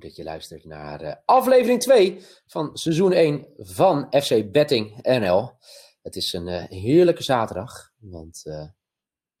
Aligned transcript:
Dat 0.00 0.16
je 0.16 0.24
luistert 0.24 0.64
naar 0.64 1.02
uh, 1.02 1.12
aflevering 1.24 1.80
2 1.80 2.20
van 2.46 2.70
seizoen 2.76 3.12
1 3.12 3.46
van 3.56 4.06
FC 4.10 4.52
Betting 4.52 5.02
NL. 5.02 5.52
Het 6.02 6.16
is 6.16 6.32
een 6.32 6.46
uh, 6.46 6.62
heerlijke 6.68 7.22
zaterdag, 7.22 7.90
want 7.98 8.42
uh, 8.44 8.62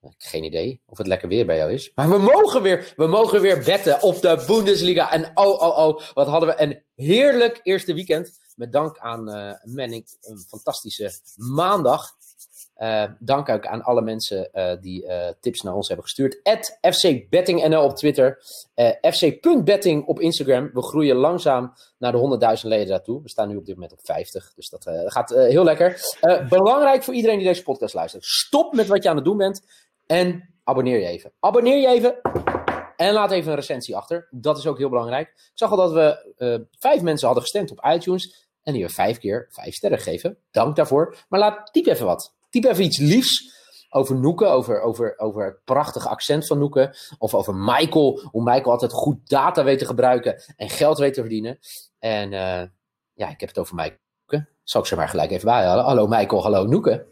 heb 0.00 0.12
geen 0.16 0.44
idee 0.44 0.82
of 0.86 0.98
het 0.98 1.06
lekker 1.06 1.28
weer 1.28 1.46
bij 1.46 1.56
jou 1.56 1.72
is. 1.72 1.92
Maar 1.94 2.10
we 2.10 2.18
mogen 2.18 2.62
weer, 2.62 2.92
we 2.96 3.06
mogen 3.06 3.40
weer 3.40 3.64
betten 3.64 4.02
op 4.02 4.20
de 4.20 4.44
Bundesliga. 4.46 5.12
En 5.12 5.30
oh, 5.34 5.62
oh, 5.62 5.78
oh, 5.78 6.00
wat 6.14 6.26
hadden 6.26 6.48
we 6.48 6.62
een 6.62 6.82
heerlijk 6.94 7.60
eerste 7.62 7.94
weekend. 7.94 8.38
Met 8.54 8.72
dank 8.72 8.98
aan 8.98 9.24
Manning, 9.64 10.18
een 10.20 10.38
fantastische 10.48 11.12
maandag. 11.36 12.16
Uh, 12.80 13.04
dank 13.18 13.48
ook 13.48 13.66
aan 13.66 13.82
alle 13.82 14.02
mensen 14.02 14.48
uh, 14.54 14.72
die 14.80 15.04
uh, 15.04 15.28
tips 15.40 15.60
naar 15.60 15.74
ons 15.74 15.86
hebben 15.86 16.06
gestuurd. 16.06 16.40
At 16.42 16.78
FCBettingNL 16.80 17.82
op 17.82 17.96
Twitter. 17.96 18.42
FC.betting 19.00 20.06
op 20.06 20.20
Instagram. 20.20 20.70
We 20.72 20.82
groeien 20.82 21.16
langzaam 21.16 21.72
naar 21.98 22.12
de 22.12 22.56
100.000 22.62 22.68
leden 22.68 22.86
daartoe. 22.86 23.22
We 23.22 23.28
staan 23.28 23.48
nu 23.48 23.56
op 23.56 23.66
dit 23.66 23.74
moment 23.74 23.92
op 23.92 23.98
50. 24.02 24.52
Dus 24.54 24.68
dat 24.68 24.90
gaat 25.06 25.30
heel 25.30 25.64
lekker. 25.64 26.00
belangrijk 26.48 27.02
voor 27.02 27.14
iedereen 27.14 27.38
die 27.38 27.46
deze 27.46 27.62
podcast 27.62 27.94
luistert. 27.94 28.24
Stop 28.24 28.74
met 28.74 28.86
wat 28.86 29.02
je 29.02 29.08
aan 29.08 29.16
het 29.16 29.24
doen 29.24 29.36
bent. 29.36 29.66
En 30.06 30.54
abonneer 30.64 31.00
je 31.00 31.06
even. 31.06 31.32
Abonneer 31.40 31.80
je 31.80 31.88
even. 31.88 32.20
En 32.96 33.12
laat 33.12 33.30
even 33.30 33.50
een 33.50 33.56
recensie 33.56 33.96
achter. 33.96 34.28
Dat 34.30 34.58
is 34.58 34.66
ook 34.66 34.78
heel 34.78 34.88
belangrijk. 34.88 35.28
Ik 35.28 35.50
zag 35.54 35.70
al 35.70 35.76
dat 35.76 35.92
we 35.92 36.66
vijf 36.78 37.02
mensen 37.02 37.26
hadden 37.26 37.44
gestemd 37.44 37.70
op 37.70 37.84
iTunes. 37.84 38.48
En 38.62 38.72
die 38.72 38.84
we 38.84 38.90
vijf 38.92 39.18
keer 39.18 39.46
vijf 39.50 39.74
sterren 39.74 39.98
geven. 39.98 40.36
Dank 40.50 40.76
daarvoor. 40.76 41.16
Maar 41.28 41.40
laat 41.40 41.72
typ 41.72 41.86
even 41.86 42.06
wat. 42.06 42.38
Typ 42.50 42.64
even 42.64 42.84
iets 42.84 42.98
liefs 42.98 43.58
over 43.90 44.16
Noeken, 44.16 44.50
over, 44.50 44.80
over, 44.80 45.18
over 45.18 45.44
het 45.44 45.64
prachtige 45.64 46.08
accent 46.08 46.46
van 46.46 46.58
Noeken. 46.58 46.96
Of 47.18 47.34
over 47.34 47.54
Michael, 47.54 48.20
hoe 48.30 48.42
Michael 48.42 48.70
altijd 48.70 48.92
goed 48.92 49.28
data 49.28 49.64
weet 49.64 49.78
te 49.78 49.86
gebruiken 49.86 50.42
en 50.56 50.68
geld 50.68 50.98
weet 50.98 51.14
te 51.14 51.20
verdienen. 51.20 51.58
En 51.98 52.32
uh, 52.32 52.62
ja, 53.12 53.28
ik 53.28 53.40
heb 53.40 53.48
het 53.48 53.58
over 53.58 53.74
Michael. 53.74 53.98
Zal 54.62 54.80
ik 54.80 54.86
ze 54.86 54.96
maar 54.96 55.08
gelijk 55.08 55.30
even 55.30 55.44
bijhalen. 55.44 55.84
Hallo 55.84 56.06
Michael, 56.06 56.42
hallo 56.42 56.64
Noeken. 56.64 57.06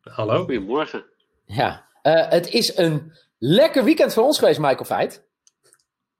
Hallo. 0.00 0.38
Goedemorgen. 0.38 1.04
Ja, 1.44 1.86
uh, 2.02 2.28
het 2.28 2.48
is 2.48 2.76
een 2.76 3.12
lekker 3.38 3.84
weekend 3.84 4.14
voor 4.14 4.24
ons 4.24 4.38
geweest, 4.38 4.58
Michael 4.58 4.84
Feit. 4.84 5.26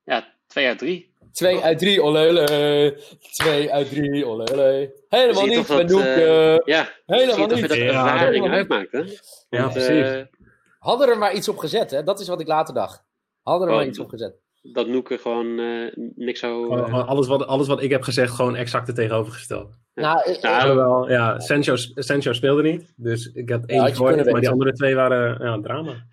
Ja, 0.04 0.34
twee 0.46 0.66
uit 0.66 0.78
drie. 0.78 1.14
2 1.38 1.62
uit 1.62 1.78
3, 1.78 2.02
olele. 2.02 2.96
2 3.32 3.72
uit 3.72 3.88
3, 3.88 4.26
olele. 4.26 4.94
Helemaal 5.08 5.46
niet, 5.46 5.68
met. 5.68 5.90
Uh, 5.90 6.58
ja, 6.58 6.88
helemaal 7.06 7.46
niet. 7.46 7.68
dat 7.68 7.76
ervaring 7.76 8.44
ja, 8.44 8.50
uitmaakt, 8.50 8.92
hè? 8.92 8.98
Ja, 9.48 9.60
Want, 9.60 9.72
precies. 9.72 10.16
Uh, 10.16 10.22
Hadden 10.78 11.08
er 11.08 11.18
maar 11.18 11.34
iets 11.34 11.48
op 11.48 11.58
gezet, 11.58 11.90
hè? 11.90 12.02
Dat 12.02 12.20
is 12.20 12.28
wat 12.28 12.40
ik 12.40 12.46
later 12.46 12.74
dacht. 12.74 13.04
Hadden 13.42 13.68
er 13.68 13.74
maar 13.74 13.86
iets 13.86 13.98
op 13.98 14.08
gezet. 14.08 14.34
Dat 14.62 14.86
Noeken 14.86 15.18
gewoon 15.18 15.46
uh, 15.46 15.92
niks 16.14 16.40
zou... 16.40 16.64
Gewoon, 16.64 17.06
alles, 17.06 17.26
wat, 17.26 17.46
alles 17.46 17.66
wat 17.66 17.82
ik 17.82 17.90
heb 17.90 18.02
gezegd, 18.02 18.34
gewoon 18.34 18.56
exact 18.56 18.86
het 18.86 18.96
tegenovergestelde. 18.96 19.70
Nou, 19.94 20.30
ik, 20.30 20.42
nou, 20.42 20.76
wel, 20.76 21.10
ja, 21.10 21.40
Sancho, 21.40 21.74
Sancho 21.76 22.32
speelde 22.32 22.62
niet, 22.62 22.92
dus 22.96 23.32
ik 23.32 23.50
had 23.50 23.66
één 23.66 23.86
ja, 23.86 24.30
maar 24.30 24.40
die 24.40 24.50
andere 24.50 24.72
twee 24.72 24.94
waren 24.94 25.44
ja, 25.44 25.60
drama. 25.60 26.06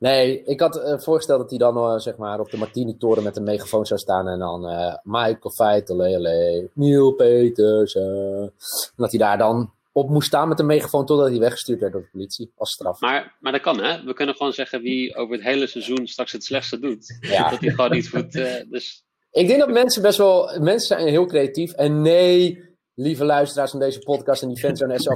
Nee, 0.00 0.42
ik 0.44 0.60
had 0.60 0.76
uh, 0.76 0.98
voorgesteld 0.98 1.40
dat 1.40 1.50
hij 1.50 1.58
dan 1.58 1.76
uh, 1.76 1.98
zeg 1.98 2.16
maar 2.16 2.40
op 2.40 2.50
de 2.50 2.56
Martini-toren 2.56 3.22
met 3.22 3.36
een 3.36 3.42
megafoon 3.42 3.86
zou 3.86 4.00
staan. 4.00 4.28
En 4.28 4.38
dan 4.38 4.70
uh, 4.70 4.94
Michael 5.02 5.50
Feitele, 5.54 6.70
Neil 6.74 7.12
Peters. 7.12 7.94
En 7.94 8.52
dat 8.96 9.10
hij 9.10 9.18
daar 9.18 9.38
dan 9.38 9.72
op 9.92 10.08
moest 10.08 10.26
staan 10.26 10.48
met 10.48 10.58
een 10.58 10.66
megafoon 10.66 11.06
totdat 11.06 11.28
hij 11.28 11.38
weggestuurd 11.38 11.80
werd 11.80 11.92
door 11.92 12.02
de 12.02 12.08
politie 12.12 12.52
als 12.56 12.70
straf. 12.70 13.00
Maar, 13.00 13.36
maar 13.40 13.52
dat 13.52 13.60
kan 13.60 13.80
hè? 13.82 14.04
We 14.04 14.12
kunnen 14.12 14.34
gewoon 14.34 14.52
zeggen 14.52 14.82
wie 14.82 15.14
over 15.14 15.34
het 15.34 15.44
hele 15.44 15.66
seizoen 15.66 16.06
straks 16.06 16.32
het 16.32 16.44
slechtste 16.44 16.78
doet. 16.78 17.18
Ja. 17.20 17.50
Dat 17.50 17.60
hij 17.60 17.70
gewoon 17.70 17.90
niet 17.90 18.08
goed... 18.08 18.32
dus... 18.70 19.04
Ik 19.30 19.46
denk 19.46 19.60
dat 19.60 19.70
mensen 19.70 20.02
best 20.02 20.18
wel... 20.18 20.60
Mensen 20.60 20.98
zijn 20.98 21.08
heel 21.08 21.26
creatief. 21.26 21.72
En 21.72 22.02
nee, 22.02 22.64
lieve 22.94 23.24
luisteraars 23.24 23.70
van 23.70 23.80
deze 23.80 23.98
podcast 23.98 24.42
en 24.42 24.48
die 24.48 24.58
fans 24.58 24.82
aan 24.82 24.98
FC 24.98 25.08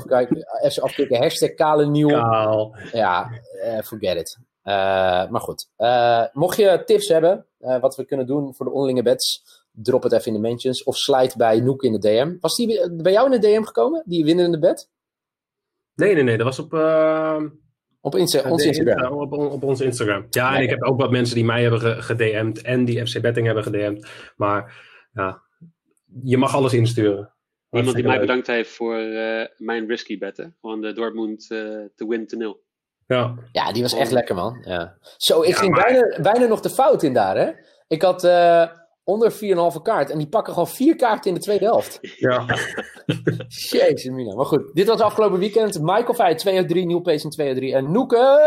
afkijken. 0.80 1.22
Hashtag 1.22 1.54
kale 1.54 1.86
nieuw. 1.86 2.08
Kaal. 2.08 2.76
Ja, 2.92 3.30
forget 3.82 4.16
it. 4.16 4.38
Uh, 4.64 5.30
maar 5.30 5.40
goed, 5.40 5.70
uh, 5.78 6.24
mocht 6.32 6.56
je 6.56 6.82
tips 6.84 7.08
hebben 7.08 7.46
uh, 7.60 7.80
wat 7.80 7.96
we 7.96 8.04
kunnen 8.04 8.26
doen 8.26 8.54
voor 8.54 8.66
de 8.66 8.72
onderlinge 8.72 9.02
bets, 9.02 9.42
drop 9.70 10.02
het 10.02 10.12
even 10.12 10.26
in 10.26 10.32
de 10.32 10.48
mentions 10.48 10.82
of 10.82 10.96
slide 10.96 11.32
bij 11.36 11.60
Noek 11.60 11.82
in 11.82 11.92
de 11.92 11.98
DM. 11.98 12.36
Was 12.40 12.56
die 12.56 12.90
bij 13.02 13.12
jou 13.12 13.32
in 13.32 13.40
de 13.40 13.48
DM 13.48 13.62
gekomen, 13.62 14.02
die 14.06 14.24
winnende 14.24 14.58
bet? 14.58 14.90
Nee, 15.94 16.14
nee, 16.14 16.22
nee, 16.22 16.36
dat 16.36 16.46
was 16.46 16.58
op, 16.58 16.72
op 18.00 18.14
Insta 18.14 18.50
ons 18.50 18.64
Instagram. 18.64 19.12
Op, 19.12 19.32
op, 19.32 19.52
op 19.52 19.62
ons 19.62 19.80
Instagram. 19.80 20.26
Ja, 20.30 20.48
nee. 20.48 20.58
en 20.58 20.64
ik 20.64 20.70
heb 20.70 20.82
ook 20.82 21.00
wat 21.00 21.10
mensen 21.10 21.34
die 21.34 21.44
mij 21.44 21.62
hebben 21.62 22.02
gedM'd 22.02 22.62
en 22.62 22.84
die 22.84 23.06
FC 23.06 23.20
Betting 23.20 23.46
hebben 23.46 23.64
gedM'd. 23.64 24.08
Maar 24.36 24.86
ja, 25.12 25.42
je 26.22 26.36
mag 26.36 26.54
alles 26.54 26.74
insturen. 26.74 27.34
Iemand 27.70 27.96
die 27.96 28.04
mij 28.04 28.20
bedankt 28.20 28.46
heeft 28.46 28.70
voor 28.70 28.96
mijn 29.56 29.86
risky 29.86 30.18
betten. 30.18 30.56
Gewoon 30.60 30.80
de 30.80 30.92
Dortmund 30.92 31.46
te 31.48 32.06
win 32.08 32.26
te 32.26 32.36
nul. 32.36 32.63
Ja. 33.06 33.34
ja, 33.52 33.72
die 33.72 33.82
was 33.82 33.92
echt 33.92 34.10
lekker, 34.10 34.34
man. 34.34 34.62
Ja. 34.64 34.96
Zo, 35.16 35.42
ik 35.42 35.48
ja, 35.48 35.56
ging 35.56 35.74
maar... 35.74 35.84
bijna, 35.84 36.20
bijna 36.20 36.46
nog 36.46 36.60
de 36.60 36.70
fout 36.70 37.02
in 37.02 37.12
daar, 37.12 37.36
hè? 37.36 37.52
Ik 37.86 38.02
had 38.02 38.24
uh, 38.24 38.66
onder 39.04 39.32
4,5 39.32 39.82
kaart 39.82 40.10
en 40.10 40.18
die 40.18 40.28
pakken 40.28 40.52
gewoon 40.52 40.68
vier 40.68 40.96
kaarten 40.96 41.30
in 41.30 41.34
de 41.34 41.42
tweede 41.42 41.64
helft. 41.64 41.98
Ja. 42.00 42.44
Jezus, 43.48 44.04
Mina. 44.04 44.34
Maar 44.34 44.46
goed, 44.46 44.74
dit 44.74 44.86
was 44.86 45.00
afgelopen 45.00 45.38
weekend. 45.38 45.80
Michael 45.80 46.14
Feit 46.14 46.38
2 46.38 46.56
uit 46.56 46.68
3, 46.68 46.86
Nieuw 46.86 47.00
Pace 47.00 47.28
2 47.28 47.48
uit 47.48 47.56
3 47.56 47.74
en 47.74 47.92
Noeke 47.92 48.40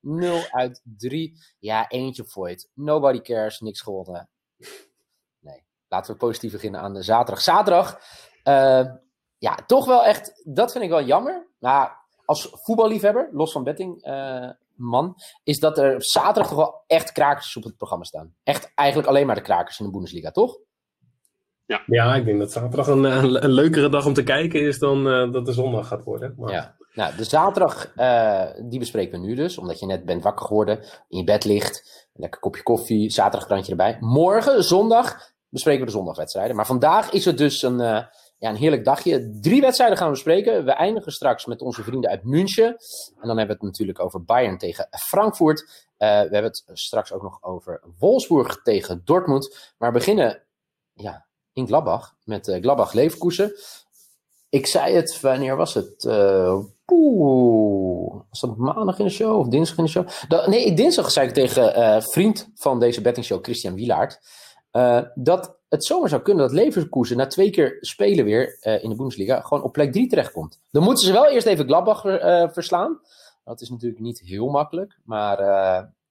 0 0.00 0.40
uit 0.50 0.82
3. 0.96 1.34
Ja, 1.58 1.88
eentje 1.88 2.24
Voigt. 2.24 2.68
Nobody 2.74 3.20
cares, 3.20 3.60
niks 3.60 3.80
gewonnen. 3.80 4.28
Nee, 5.40 5.64
laten 5.88 6.12
we 6.12 6.18
positief 6.18 6.52
beginnen 6.52 6.80
aan 6.80 6.94
de 6.94 7.02
zaterdag. 7.02 7.42
Zaterdag, 7.42 8.00
uh, 8.44 8.86
ja, 9.38 9.54
toch 9.66 9.86
wel 9.86 10.04
echt, 10.04 10.42
dat 10.44 10.72
vind 10.72 10.84
ik 10.84 10.90
wel 10.90 11.04
jammer. 11.04 11.46
Nou, 11.58 11.90
als 12.28 12.48
voetballiefhebber, 12.52 13.28
los 13.32 13.52
van 13.52 13.64
betting, 13.64 14.06
uh, 14.06 14.50
man, 14.74 15.14
is 15.44 15.58
dat 15.58 15.78
er 15.78 15.94
zaterdag 15.98 16.48
toch 16.48 16.56
wel 16.56 16.82
echt 16.86 17.12
krakers 17.12 17.56
op 17.56 17.62
het 17.62 17.76
programma 17.76 18.04
staan. 18.04 18.34
Echt 18.42 18.72
eigenlijk 18.74 19.08
alleen 19.08 19.26
maar 19.26 19.34
de 19.34 19.40
krakers 19.40 19.78
in 19.78 19.84
de 19.84 19.92
Bundesliga, 19.92 20.30
toch? 20.30 20.58
Ja, 21.66 21.82
ja 21.86 22.14
ik 22.14 22.24
denk 22.24 22.38
dat 22.38 22.52
zaterdag 22.52 22.86
een, 22.86 23.04
een, 23.04 23.50
leukere 23.50 23.88
dag 23.88 24.06
om 24.06 24.12
te 24.12 24.22
kijken 24.22 24.60
is 24.60 24.78
dan 24.78 25.06
uh, 25.06 25.32
dat 25.32 25.46
de 25.46 25.52
zondag 25.52 25.88
gaat 25.88 26.04
worden. 26.04 26.34
Maar... 26.36 26.52
Ja, 26.52 26.76
nou, 26.92 27.16
de 27.16 27.24
zaterdag, 27.24 27.92
uh, 27.96 28.44
die 28.68 28.78
bespreken 28.78 29.20
we 29.20 29.26
nu 29.26 29.34
dus, 29.34 29.58
omdat 29.58 29.78
je 29.78 29.86
net 29.86 30.04
bent 30.04 30.22
wakker 30.22 30.46
geworden, 30.46 30.78
in 31.08 31.18
je 31.18 31.24
bed 31.24 31.44
ligt, 31.44 32.08
een 32.14 32.20
lekker 32.20 32.40
kopje 32.40 32.62
koffie, 32.62 33.10
zaterdagkrantje 33.10 33.70
erbij. 33.70 33.96
Morgen, 34.00 34.64
zondag, 34.64 35.32
bespreken 35.48 35.80
we 35.80 35.86
de 35.86 35.96
zondagwedstrijden. 35.96 36.56
Maar 36.56 36.66
vandaag 36.66 37.10
is 37.10 37.24
het 37.24 37.38
dus 37.38 37.62
een, 37.62 37.80
uh, 37.80 38.04
ja, 38.38 38.48
een 38.48 38.56
heerlijk 38.56 38.84
dagje. 38.84 39.38
Drie 39.40 39.60
wedstrijden 39.60 39.96
gaan 39.96 40.06
we 40.06 40.12
bespreken. 40.12 40.64
We 40.64 40.70
eindigen 40.70 41.12
straks 41.12 41.46
met 41.46 41.62
onze 41.62 41.82
vrienden 41.82 42.10
uit 42.10 42.24
München. 42.24 42.66
En 43.20 43.28
dan 43.28 43.38
hebben 43.38 43.46
we 43.46 43.52
het 43.52 43.62
natuurlijk 43.62 44.00
over 44.00 44.24
Bayern 44.24 44.58
tegen 44.58 44.88
Frankfurt. 44.90 45.60
Uh, 45.60 45.98
we 45.98 46.06
hebben 46.06 46.42
het 46.42 46.64
straks 46.72 47.12
ook 47.12 47.22
nog 47.22 47.42
over 47.42 47.82
Wolfsburg 47.98 48.62
tegen 48.62 49.02
Dortmund. 49.04 49.74
Maar 49.78 49.92
we 49.92 49.98
beginnen 49.98 50.42
ja, 50.92 51.26
in 51.52 51.66
Gladbach 51.66 52.14
met 52.24 52.48
uh, 52.48 52.60
Gladbach 52.60 52.92
Leverkusen. 52.92 53.52
Ik 54.48 54.66
zei 54.66 54.94
het, 54.94 55.20
wanneer 55.20 55.56
was 55.56 55.74
het? 55.74 56.04
Uh, 56.04 56.58
Oeh, 56.92 58.22
was 58.28 58.40
dat 58.40 58.56
maandag 58.56 58.98
in 58.98 59.04
de 59.04 59.10
show 59.10 59.38
of 59.38 59.48
dinsdag 59.48 59.78
in 59.78 59.84
de 59.84 59.90
show? 59.90 60.08
Nee, 60.48 60.74
dinsdag 60.74 61.10
zei 61.10 61.28
ik 61.28 61.34
tegen 61.34 62.02
vriend 62.02 62.50
van 62.54 62.80
deze 62.80 63.00
bettingshow, 63.00 63.44
Christian 63.44 63.74
Wielaert. 63.74 64.20
Dat 65.14 65.57
het 65.68 65.84
zomaar 65.84 66.08
zou 66.08 66.22
kunnen 66.22 66.46
dat 66.46 66.54
Leverkusen 66.54 67.16
na 67.16 67.26
twee 67.26 67.50
keer 67.50 67.76
spelen 67.80 68.24
weer 68.24 68.58
uh, 68.62 68.82
in 68.82 68.88
de 68.88 68.96
Bundesliga 68.96 69.40
gewoon 69.40 69.62
op 69.62 69.72
plek 69.72 69.92
3 69.92 70.08
terechtkomt. 70.08 70.60
Dan 70.70 70.82
moeten 70.82 71.06
ze 71.06 71.12
wel 71.12 71.28
eerst 71.28 71.46
even 71.46 71.66
Gladbach 71.66 72.04
uh, 72.04 72.48
verslaan. 72.52 73.00
Dat 73.44 73.60
is 73.60 73.70
natuurlijk 73.70 74.00
niet 74.00 74.20
heel 74.20 74.48
makkelijk, 74.48 74.98
maar 75.04 75.42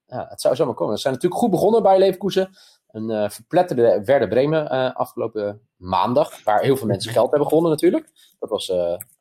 ja, 0.05 0.25
het 0.29 0.41
zou 0.41 0.55
zomaar 0.55 0.73
komen. 0.73 0.95
Ze 0.95 1.01
zijn 1.01 1.13
natuurlijk 1.13 1.41
goed 1.41 1.51
begonnen 1.51 1.83
bij 1.83 1.97
Leverkusen. 1.97 2.49
Een 2.91 3.31
verpletterde 3.31 4.01
Werder 4.05 4.27
Bremen 4.27 4.93
afgelopen 4.95 5.61
maandag, 5.75 6.43
waar 6.43 6.61
heel 6.61 6.77
veel 6.77 6.87
mensen 6.87 7.11
geld 7.11 7.29
hebben 7.29 7.47
gewonnen 7.47 7.71
natuurlijk. 7.71 8.09
Dat 8.39 8.49
was 8.49 8.69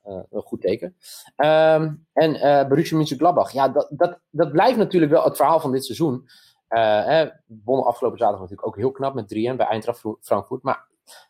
een 0.06 0.42
goed 0.44 0.60
teken. 0.60 0.96
Ehm, 1.36 1.94
en 2.12 2.34
uh, 2.34 2.68
Borussia 2.68 2.96
Mönchengladbach, 2.96 3.52
ja, 3.52 3.68
dat, 3.68 3.86
dat, 3.90 4.18
dat 4.30 4.52
blijft 4.52 4.78
natuurlijk 4.78 5.12
wel 5.12 5.24
het 5.24 5.36
verhaal 5.36 5.60
van 5.60 5.72
dit 5.72 5.84
seizoen. 5.84 6.28
Uh, 6.76 7.22
wonnen 7.64 7.86
afgelopen 7.86 8.18
zaterdag 8.18 8.40
natuurlijk 8.40 8.68
ook 8.68 8.76
heel 8.76 8.90
knap 8.90 9.14
met 9.14 9.34
3-1 9.34 9.56
bij 9.56 9.66
Eintracht 9.66 10.02
Frankfurt. 10.20 10.62
Maar 10.62 10.86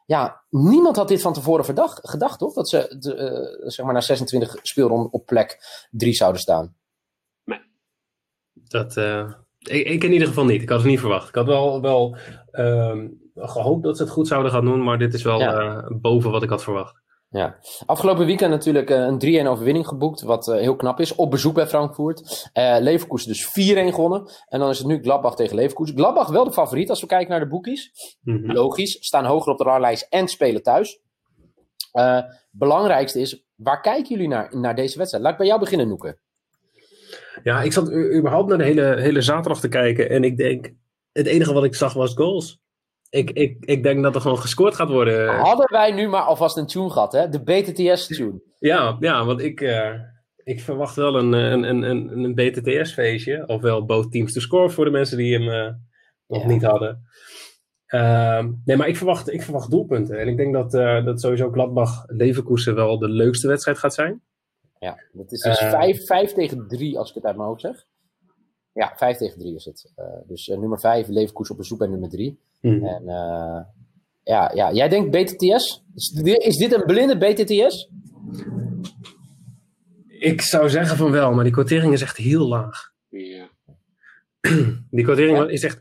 ja, 0.06 0.42
niemand 0.50 0.96
had 0.96 1.08
dit 1.08 1.22
van 1.22 1.32
tevoren 1.32 1.64
verdacht, 1.64 2.08
gedacht, 2.08 2.38
toch? 2.38 2.52
Dat 2.52 2.68
ze 2.68 2.96
de, 2.98 3.64
zeg 3.66 3.84
maar 3.84 3.94
na 3.94 4.00
26 4.00 4.56
speelronden 4.62 5.12
op 5.12 5.26
plek 5.26 5.58
3 5.90 6.12
zouden 6.12 6.40
staan. 6.40 6.76
Nee. 7.44 7.60
Dat, 8.52 8.96
ik, 9.58 9.86
ik, 9.86 10.04
in 10.04 10.12
ieder 10.12 10.28
geval 10.28 10.44
niet. 10.44 10.62
Ik 10.62 10.68
had 10.68 10.78
het 10.78 10.88
niet 10.88 11.00
verwacht. 11.00 11.28
Ik 11.28 11.34
had 11.34 11.46
wel, 11.46 11.80
wel 11.80 12.16
ehm, 12.50 13.08
gehoopt 13.34 13.82
dat 13.82 13.96
ze 13.96 14.02
het 14.02 14.12
goed 14.12 14.28
zouden 14.28 14.52
gaan 14.52 14.64
doen, 14.64 14.82
maar 14.82 14.98
dit 14.98 15.14
is 15.14 15.22
wel 15.22 15.38
boven 16.00 16.30
wat 16.30 16.42
ik 16.42 16.50
had 16.50 16.62
verwacht. 16.62 17.02
Ja, 17.30 17.58
afgelopen 17.86 18.26
weekend 18.26 18.50
natuurlijk 18.50 18.90
eh, 18.90 18.98
een 18.98 19.44
3-1 19.44 19.48
overwinning 19.48 19.86
geboekt, 19.86 20.22
wat 20.22 20.48
eh, 20.48 20.58
heel 20.58 20.76
knap 20.76 21.00
is. 21.00 21.14
Op 21.14 21.30
bezoek 21.30 21.54
bij 21.54 21.66
Frankfurt. 21.66 22.50
Uh, 22.54 22.76
Leverkusen 22.80 23.28
dus 23.28 23.44
4-1 23.44 23.94
gewonnen. 23.94 24.30
En 24.48 24.58
dan 24.58 24.70
is 24.70 24.78
het 24.78 24.86
nu 24.86 25.02
Gladbach 25.02 25.36
tegen 25.36 25.56
Leverkusen. 25.56 25.96
Gladbach 25.96 26.28
wel 26.28 26.44
de 26.44 26.52
favoriet 26.52 26.90
als 26.90 27.00
we 27.00 27.06
kijken 27.06 27.30
naar 27.30 27.40
de 27.40 27.48
boekies. 27.48 27.92
Mhm. 28.22 28.52
Logisch, 28.52 28.96
staan 29.00 29.24
hoger 29.24 29.52
op 29.52 29.58
de 29.58 29.64
ranglijst 29.64 30.06
en 30.10 30.28
spelen 30.28 30.62
thuis. 30.62 31.00
Uh, 31.92 32.20
belangrijkste 32.50 33.20
is, 33.20 33.44
waar 33.54 33.80
kijken 33.80 34.14
jullie 34.14 34.28
naar, 34.28 34.56
naar 34.56 34.74
deze 34.74 34.98
wedstrijd? 34.98 35.24
Laat 35.24 35.32
ik 35.32 35.38
bij 35.38 35.48
jou 35.48 35.60
beginnen, 35.60 35.88
Noeke. 35.88 36.18
Ja, 37.42 37.62
ik 37.62 37.72
zat 37.72 37.92
überhaupt 37.92 38.48
naar 38.48 38.58
de 38.58 38.64
hele, 38.64 38.96
hele 39.00 39.20
zaterdag 39.20 39.60
te 39.60 39.68
kijken. 39.68 40.10
En 40.10 40.24
ik 40.24 40.36
denk, 40.36 40.72
het 41.12 41.26
enige 41.26 41.52
wat 41.52 41.64
ik 41.64 41.74
zag 41.74 41.92
was 41.92 42.14
goals. 42.14 42.60
Ik, 43.16 43.30
ik, 43.30 43.64
ik 43.64 43.82
denk 43.82 44.02
dat 44.02 44.14
er 44.14 44.20
gewoon 44.20 44.38
gescoord 44.38 44.74
gaat 44.74 44.88
worden. 44.88 45.28
Hadden 45.38 45.70
wij 45.70 45.92
nu 45.92 46.08
maar 46.08 46.22
alvast 46.22 46.56
een 46.56 46.66
tune 46.66 46.90
gehad, 46.90 47.12
hè? 47.12 47.28
De 47.28 47.42
BTTS-tune. 47.42 48.40
Ja, 48.58 48.96
ja, 49.00 49.24
want 49.24 49.40
ik, 49.40 49.60
uh, 49.60 49.90
ik 50.44 50.60
verwacht 50.60 50.96
wel 50.96 51.16
een, 51.16 51.32
een, 51.32 51.62
een, 51.62 51.82
een, 51.82 52.24
een 52.24 52.34
BTTS-feestje. 52.34 53.46
Ofwel 53.46 53.84
both 53.84 54.12
teams 54.12 54.32
to 54.32 54.40
score 54.40 54.70
voor 54.70 54.84
de 54.84 54.90
mensen 54.90 55.16
die 55.16 55.38
hem 55.38 55.48
uh, 55.48 55.72
nog 56.26 56.46
niet 56.46 56.62
hadden. 56.62 57.04
Uh, 57.88 58.46
nee, 58.64 58.76
maar 58.76 58.88
ik 58.88 58.96
verwacht, 58.96 59.32
ik 59.32 59.42
verwacht 59.42 59.70
doelpunten. 59.70 60.18
En 60.18 60.28
ik 60.28 60.36
denk 60.36 60.52
dat, 60.52 60.74
uh, 60.74 61.04
dat 61.04 61.20
sowieso 61.20 61.50
Gladbach-Leverkusen 61.50 62.74
wel 62.74 62.98
de 62.98 63.08
leukste 63.08 63.48
wedstrijd 63.48 63.78
gaat 63.78 63.94
zijn. 63.94 64.22
Ja, 64.78 65.02
dat 65.12 65.32
is 65.32 65.40
dus 65.40 65.58
5 66.04 66.32
tegen 66.32 66.68
3 66.68 66.98
als 66.98 67.08
ik 67.08 67.14
het 67.14 67.24
uit 67.24 67.36
mijn 67.36 67.48
hoofd 67.48 67.60
zeg. 67.60 67.86
Ja, 68.72 68.92
5 68.96 69.16
tegen 69.16 69.38
3 69.38 69.54
is 69.54 69.64
het. 69.64 69.92
dus 70.26 70.46
nummer 70.46 70.80
5, 70.80 71.08
Leverkusen 71.08 71.54
op 71.54 71.60
bezoek 71.60 71.78
bij 71.78 71.88
nummer 71.88 72.08
3. 72.08 72.40
Mhm. 72.66 72.84
En 72.84 73.02
uh, 73.02 73.60
ja, 74.22 74.50
ja, 74.54 74.72
jij 74.72 74.88
denkt 74.88 75.10
BTTS? 75.10 75.84
Is 76.24 76.56
dit 76.56 76.72
een 76.72 76.84
blinde 76.84 77.18
BTTS? 77.18 77.90
Ik 80.08 80.40
zou 80.40 80.68
zeggen 80.68 80.96
van 80.96 81.10
wel, 81.10 81.34
maar 81.34 81.44
die 81.44 81.52
quotering 81.52 81.92
is 81.92 82.02
echt 82.02 82.16
heel 82.16 82.48
laag. 82.48 82.92
Ja. 83.08 83.48
Die 84.90 85.04
quotering 85.04 85.48
is 85.48 85.62
echt 85.62 85.78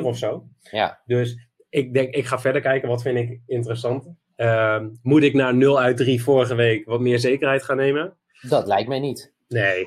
1,4 0.00 0.02
of 0.02 0.16
zo. 0.16 0.44
Ja. 0.70 1.00
Dus 1.06 1.48
ik 1.68 1.94
denk, 1.94 2.14
ik 2.14 2.26
ga 2.26 2.38
verder 2.38 2.62
kijken, 2.62 2.88
wat 2.88 3.02
vind 3.02 3.18
ik 3.18 3.40
interessant. 3.46 4.08
Uh, 4.36 4.80
moet 5.02 5.22
ik 5.22 5.34
naar 5.34 5.54
0 5.54 5.80
uit 5.80 5.96
3 5.96 6.22
vorige 6.22 6.54
week 6.54 6.84
wat 6.84 7.00
meer 7.00 7.18
zekerheid 7.18 7.62
gaan 7.62 7.76
nemen? 7.76 8.16
Dat 8.40 8.66
lijkt 8.66 8.88
mij 8.88 9.00
niet. 9.00 9.32
Nee. 9.48 9.86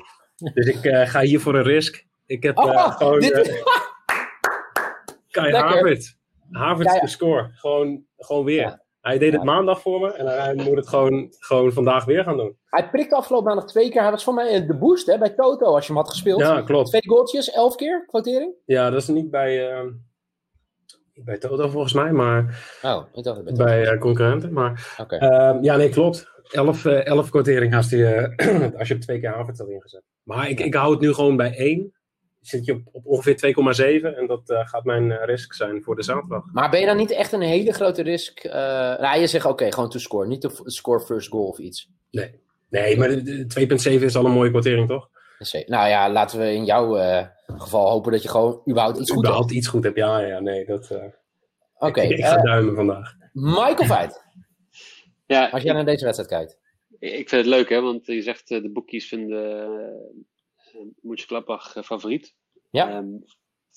Dus 0.54 0.66
ik 0.66 0.84
uh, 0.84 1.06
ga 1.06 1.20
hier 1.20 1.40
voor 1.40 1.54
een 1.54 1.62
risk. 1.62 2.04
Ik 2.26 2.42
heb 2.42 2.58
uh, 2.58 2.64
oh, 2.64 2.96
gewoon... 2.96 3.20
Dit... 3.20 3.62
Kai 5.32 5.52
Havertz. 5.52 6.14
Havertz 6.50 7.00
de 7.00 7.08
score. 7.08 7.50
Gewoon, 7.54 8.04
gewoon 8.16 8.44
weer. 8.44 8.80
Hij 9.00 9.18
deed 9.18 9.32
het 9.32 9.42
maandag 9.42 9.80
voor 9.80 10.00
me 10.00 10.12
en 10.12 10.26
hij 10.26 10.54
moet 10.54 10.76
het 10.76 10.88
gewoon, 10.88 11.34
gewoon 11.38 11.72
vandaag 11.72 12.04
weer 12.04 12.24
gaan 12.24 12.36
doen. 12.36 12.56
Hij 12.64 12.90
prikte 12.90 13.16
afgelopen 13.16 13.46
maandag 13.46 13.66
twee 13.66 13.90
keer. 13.90 14.02
Hij 14.02 14.10
was 14.10 14.24
voor 14.24 14.34
mij 14.34 14.66
de 14.66 14.76
boost 14.76 15.06
hè, 15.06 15.18
bij 15.18 15.30
Toto 15.30 15.64
als 15.74 15.86
je 15.86 15.92
hem 15.92 16.02
had 16.02 16.10
gespeeld. 16.10 16.40
Ja, 16.40 16.62
klopt. 16.62 16.88
Twee 16.88 17.08
goaltjes, 17.08 17.50
elf 17.50 17.74
keer 17.74 18.04
quotering. 18.06 18.54
Ja, 18.64 18.90
dat 18.90 19.00
is 19.00 19.08
niet 19.08 19.30
bij, 19.30 19.72
uh, 19.72 19.90
bij 21.14 21.38
Toto 21.38 21.68
volgens 21.68 21.92
mij, 21.92 22.12
maar 22.12 22.64
oh, 22.82 23.04
ik 23.14 23.24
dacht 23.24 23.44
bij, 23.44 23.52
bij 23.52 23.92
uh, 23.92 24.00
concurrenten. 24.00 24.52
Maar 24.52 24.96
okay. 25.00 25.18
uh, 25.18 25.62
ja, 25.62 25.76
nee, 25.76 25.88
klopt. 25.88 26.30
Elf, 26.50 26.84
uh, 26.84 27.06
elf 27.06 27.30
quotering 27.30 27.74
als, 27.74 27.88
die, 27.88 28.06
als 28.78 28.88
je 28.88 28.98
twee 28.98 29.20
keer 29.20 29.30
Havertz 29.30 29.58
had 29.58 29.68
ingezet. 29.68 30.02
Maar 30.22 30.48
ik, 30.48 30.60
ik 30.60 30.74
hou 30.74 30.90
het 30.90 31.00
nu 31.00 31.14
gewoon 31.14 31.36
bij 31.36 31.56
één 31.56 31.94
zit 32.42 32.64
je 32.64 32.72
op, 32.72 32.80
op 32.92 33.06
ongeveer 33.06 33.54
2,7 34.02 34.16
en 34.16 34.26
dat 34.26 34.50
uh, 34.50 34.66
gaat 34.66 34.84
mijn 34.84 35.04
uh, 35.04 35.24
risk 35.24 35.52
zijn 35.52 35.82
voor 35.82 35.96
de 35.96 36.02
zaterdag. 36.02 36.44
Maar 36.52 36.70
ben 36.70 36.80
je 36.80 36.86
dan 36.86 36.96
niet 36.96 37.10
echt 37.10 37.32
een 37.32 37.40
hele 37.40 37.72
grote 37.72 38.02
risk? 38.02 38.44
Uh, 38.44 38.52
nou, 38.52 39.20
je 39.20 39.26
zegt 39.26 39.44
oké, 39.44 39.52
okay, 39.52 39.72
gewoon 39.72 39.90
to 39.90 39.98
score, 39.98 40.26
niet 40.26 40.40
to 40.40 40.50
score 40.64 41.00
first 41.00 41.28
goal 41.30 41.46
of 41.46 41.58
iets. 41.58 41.90
Nee, 42.10 42.40
nee 42.68 42.98
maar 42.98 43.10
2,7 43.10 44.02
is 44.02 44.16
al 44.16 44.24
een 44.24 44.32
mooie 44.32 44.50
kwartering, 44.50 44.88
toch? 44.88 45.10
Nou 45.66 45.88
ja, 45.88 46.10
laten 46.10 46.38
we 46.38 46.52
in 46.52 46.64
jouw 46.64 46.94
geval 47.46 47.90
hopen 47.90 48.12
dat 48.12 48.22
je 48.22 48.28
gewoon 48.28 48.62
überhaupt 48.68 48.98
iets 48.98 49.10
goed 49.10 49.18
überhaupt 49.18 49.44
hebt. 49.44 49.58
iets 49.58 49.68
goed 49.68 49.84
hebt, 49.84 49.96
ja, 49.96 50.20
ja, 50.20 50.40
nee, 50.40 50.64
dat... 50.64 50.90
Oké. 50.90 51.10
Okay, 51.74 52.04
ik, 52.04 52.18
ik, 52.18 52.24
ga 52.24 52.42
duimen 52.42 52.74
vandaag. 52.74 53.14
Michael 53.32 53.84
Veit. 53.84 54.24
ja, 55.26 55.48
als 55.48 55.62
jij 55.62 55.72
naar 55.72 55.84
deze 55.84 56.04
wedstrijd 56.04 56.30
kijkt. 56.30 56.58
Ik 56.98 57.28
vind 57.28 57.44
het 57.44 57.46
leuk, 57.46 57.68
hè, 57.68 57.80
want 57.80 58.06
je 58.06 58.22
zegt 58.22 58.48
de 58.48 58.70
boekies 58.72 59.08
vinden 59.08 59.68
uh, 61.02 61.26
Klappach 61.26 61.76
favoriet. 61.84 62.34
Ja. 62.70 62.96
Um, 62.96 63.22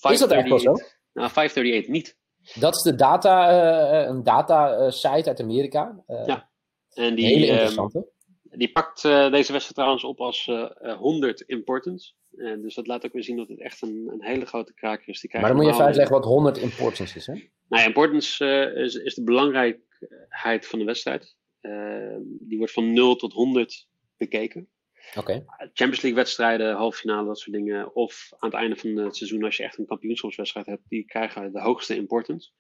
is 0.10 0.20
dat 0.20 0.32
eigenlijk 0.32 0.64
wel 0.64 0.76
zo? 0.76 0.84
Nou, 1.14 1.30
538 1.30 1.88
niet. 1.92 2.18
Dat 2.54 2.76
is 2.76 2.82
de 2.82 2.96
data, 2.96 3.52
uh, 3.52 4.08
een 4.08 4.24
data 4.24 4.90
site 4.90 5.30
uit 5.30 5.40
Amerika. 5.40 6.04
Uh, 6.08 6.26
ja. 6.26 6.50
En 6.94 7.16
die, 7.16 7.26
hele 7.26 7.46
ehm, 7.46 7.52
interessante. 7.52 7.98
Um, 7.98 8.58
die 8.58 8.72
pakt 8.72 9.02
deze 9.02 9.32
wedstrijd 9.32 9.74
trouwens 9.74 10.04
op 10.04 10.20
als 10.20 10.52
100 10.98 11.42
importance. 11.42 12.14
En 12.38 12.62
dus 12.62 12.76
dat 12.76 12.88
laat 12.88 13.06
ook 13.06 13.14
weer 13.14 13.24
zien 13.24 13.38
dat 13.38 13.48
het 13.48 13.62
echt 13.62 13.82
een, 13.82 14.10
een 14.12 14.24
hele 14.24 14.46
grote 14.46 14.74
kraker 14.74 15.08
is. 15.08 15.22
Die 15.22 15.30
maar 15.34 15.42
dan 15.42 15.56
moet 15.56 15.66
je 15.66 15.72
even 15.72 15.86
uitleggen 15.86 16.16
wat 16.16 16.26
100 16.26 16.58
importance 16.58 17.18
is. 17.18 17.26
Hè? 17.26 17.34
Nou 17.34 17.82
ja, 17.82 17.86
importance 17.86 18.46
is, 18.76 18.96
is 18.96 19.16
de 19.16 19.24
belangrijkheid 19.24 20.68
van 20.68 20.80
de 20.80 20.86
wedstrijd. 20.86 21.36
Ehm, 21.62 22.22
die 22.24 22.58
wordt 22.58 22.74
van 22.74 22.94
0 22.94 23.16
tot 23.16 23.34
100 23.34 23.88
bekeken. 24.18 24.70
Okay. 25.18 25.46
Champions 25.58 26.02
League 26.02 26.14
wedstrijden, 26.14 26.76
halve 26.76 26.98
finale, 26.98 27.26
dat 27.28 27.40
soort 27.40 27.56
dingen. 27.56 27.96
Of 27.96 28.34
aan 28.40 28.50
het 28.50 28.60
einde 28.60 28.76
van 28.76 28.96
het 28.96 29.16
seizoen, 29.16 29.44
als 29.44 29.58
je 29.58 29.64
echt 29.64 29.78
een 29.78 29.86
kampioenschapswedstrijd 29.86 30.66
hebt, 30.66 30.90
die 30.90 31.06
krijgen 31.06 31.54
de 31.54 31.62
hoogste 31.62 31.96
importance. 31.96 32.52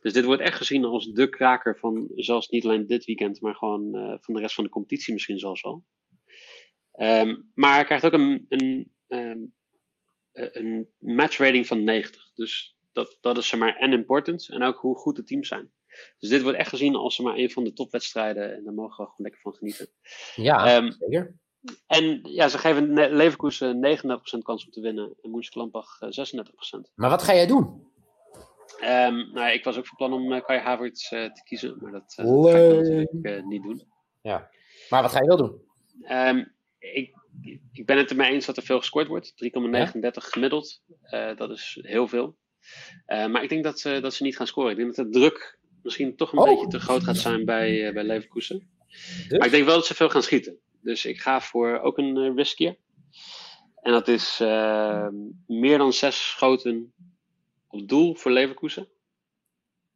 Dus 0.00 0.12
dit 0.12 0.24
wordt 0.24 0.42
echt 0.42 0.56
gezien 0.56 0.84
als 0.84 1.06
de 1.12 1.28
kraker 1.28 1.78
van 1.78 2.10
zelfs 2.14 2.48
niet 2.48 2.64
alleen 2.64 2.86
dit 2.86 3.04
weekend, 3.04 3.40
maar 3.40 3.54
gewoon 3.54 3.96
uh, 3.96 4.14
van 4.20 4.34
de 4.34 4.40
rest 4.40 4.54
van 4.54 4.64
de 4.64 4.70
competitie 4.70 5.12
misschien 5.12 5.38
zelfs 5.38 5.62
wel. 5.62 5.84
Um, 6.98 7.50
maar 7.54 7.74
hij 7.74 7.84
krijgt 7.84 8.04
ook 8.04 8.12
een, 8.12 8.46
een, 8.48 8.92
um, 9.08 9.54
een 10.32 10.88
matchrating 10.98 11.66
van 11.66 11.84
90. 11.84 12.30
Dus 12.34 12.76
dat, 12.92 13.18
dat 13.20 13.36
is 13.36 13.48
zeg 13.48 13.60
maar 13.60 13.76
en 13.76 13.92
importance 13.92 14.52
en 14.52 14.62
ook 14.62 14.76
hoe 14.76 14.96
goed 14.96 15.16
de 15.16 15.24
teams 15.24 15.48
zijn. 15.48 15.72
Dus 16.18 16.30
dit 16.30 16.42
wordt 16.42 16.58
echt 16.58 16.68
gezien 16.68 16.94
als 16.94 17.18
maar 17.18 17.36
een 17.36 17.50
van 17.50 17.64
de 17.64 17.72
topwedstrijden 17.72 18.54
en 18.54 18.64
daar 18.64 18.74
mogen 18.74 18.96
we 18.96 19.10
gewoon 19.10 19.14
lekker 19.16 19.40
van 19.40 19.54
genieten. 19.54 19.88
Ja, 20.34 20.76
um, 20.76 20.92
zeker. 20.92 21.38
En 21.86 22.20
ja, 22.22 22.48
ze 22.48 22.58
geven 22.58 22.92
Leverkusen 22.92 23.98
39% 24.36 24.38
kans 24.42 24.64
om 24.64 24.70
te 24.70 24.80
winnen 24.80 25.14
en 25.22 25.30
Mönchengladbach 25.30 25.98
36%. 26.04 26.08
Eh, 26.08 26.80
maar 26.94 27.10
wat 27.10 27.22
ga 27.22 27.34
jij 27.34 27.46
doen? 27.46 27.84
Um, 28.80 29.32
nou, 29.32 29.50
ik 29.52 29.64
was 29.64 29.78
ook 29.78 29.86
van 29.86 29.96
plan 29.96 30.12
om 30.12 30.32
uh, 30.32 30.44
Kai 30.44 30.60
Havertz 30.60 31.12
uh, 31.12 31.24
te 31.24 31.42
kiezen, 31.44 31.76
maar 31.80 31.92
dat, 31.92 32.16
uh, 32.20 32.26
dat 32.26 32.50
ga 32.50 32.58
ik 32.58 32.76
natuurlijk 32.76 33.46
niet 33.46 33.62
doen. 33.62 33.82
Ja, 34.22 34.50
maar 34.90 35.02
wat 35.02 35.12
ga 35.12 35.20
je 35.20 35.26
wel 35.26 35.36
doen? 35.36 35.60
Um, 36.10 36.54
ik, 36.78 37.14
ik 37.72 37.86
ben 37.86 37.98
het 37.98 38.10
ermee 38.10 38.32
eens 38.32 38.46
dat 38.46 38.56
er 38.56 38.62
veel 38.62 38.78
gescoord 38.78 39.06
wordt. 39.06 39.32
3,39 39.44 39.70
ja? 39.70 39.90
gemiddeld. 40.12 40.82
dat 41.36 41.50
is 41.50 41.78
heel 41.82 42.08
veel. 42.08 42.36
maar 43.06 43.42
ik 43.42 43.48
denk 43.48 43.64
dat 43.64 43.80
ze, 43.80 44.00
dat 44.00 44.14
ze 44.14 44.22
niet 44.22 44.36
gaan 44.36 44.46
scoren. 44.46 44.70
Ik 44.70 44.76
denk 44.76 44.94
dat 44.94 45.12
de 45.12 45.18
druk 45.18 45.58
misschien 45.82 46.16
toch 46.16 46.32
een 46.32 46.38
oh. 46.38 46.48
beetje 46.48 46.66
te 46.66 46.80
groot 46.80 47.04
gaat 47.04 47.16
zijn 47.16 47.44
bij, 47.44 47.92
bij 47.92 48.04
Leverkusen. 48.04 48.68
Dus? 49.28 49.38
Maar 49.38 49.46
ik 49.46 49.52
denk 49.52 49.64
wel 49.64 49.74
dat 49.74 49.86
ze 49.86 49.94
veel 49.94 50.10
gaan 50.10 50.22
schieten. 50.22 50.58
Dus 50.86 51.04
ik 51.04 51.20
ga 51.20 51.40
voor 51.40 51.78
ook 51.78 51.98
een 51.98 52.16
uh, 52.16 52.34
riskier. 52.34 52.76
En 53.82 53.92
dat 53.92 54.08
is 54.08 54.40
uh, 54.42 55.08
meer 55.46 55.78
dan 55.78 55.92
zes 55.92 56.28
schoten 56.28 56.92
op 57.68 57.88
doel 57.88 58.14
voor 58.14 58.30
Leverkusen. 58.30 58.88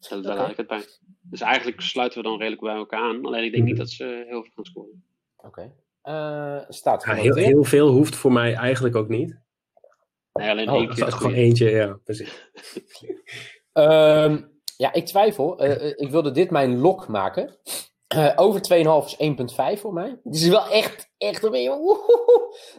Daar 0.08 0.18
okay. 0.18 0.36
laat 0.36 0.50
ik 0.50 0.56
het 0.56 0.66
bij. 0.66 0.84
Dus 1.20 1.40
eigenlijk 1.40 1.80
sluiten 1.80 2.22
we 2.22 2.28
dan 2.28 2.38
redelijk 2.38 2.62
bij 2.62 2.74
elkaar 2.74 3.00
aan. 3.00 3.24
Alleen 3.24 3.44
ik 3.44 3.52
denk 3.52 3.64
niet 3.64 3.74
mhm. 3.74 3.82
dat 3.82 3.90
ze 3.90 4.24
heel 4.28 4.42
veel 4.42 4.52
gaan 4.54 4.64
scoren. 4.64 5.04
Oké. 5.36 5.46
Okay. 5.46 5.72
Uh, 6.04 6.64
staat 6.68 7.04
ja, 7.04 7.14
heel, 7.14 7.34
heel, 7.34 7.64
veel 7.64 7.88
hoeft 7.88 8.16
voor 8.16 8.32
mij 8.32 8.54
eigenlijk 8.54 8.96
ook 8.96 9.08
niet. 9.08 9.38
Nee, 10.32 10.50
alleen 10.50 10.70
oh, 10.70 10.76
één 10.76 10.88
keer. 10.88 11.12
Gewoon 11.12 11.32
eentje, 11.32 11.70
ja, 11.70 11.98
precies. 12.04 12.50
um, 13.72 14.60
ja, 14.84 14.92
ik 14.92 15.06
twijfel. 15.06 15.64
Uh, 15.64 15.86
ik 15.86 16.10
wilde 16.10 16.30
dit 16.30 16.50
mijn 16.50 16.78
lok 16.78 17.08
maken. 17.08 17.56
Uh, 18.16 18.32
over 18.36 18.60
2,5 18.60 19.18
is 19.18 19.74
1,5 19.76 19.80
voor 19.80 19.92
mij. 19.92 20.18
Het 20.24 20.34
is 20.34 20.48
wel 20.48 20.68
echt, 20.68 21.10
echt 21.18 21.42
een 21.42 21.50
beetje. 21.50 21.98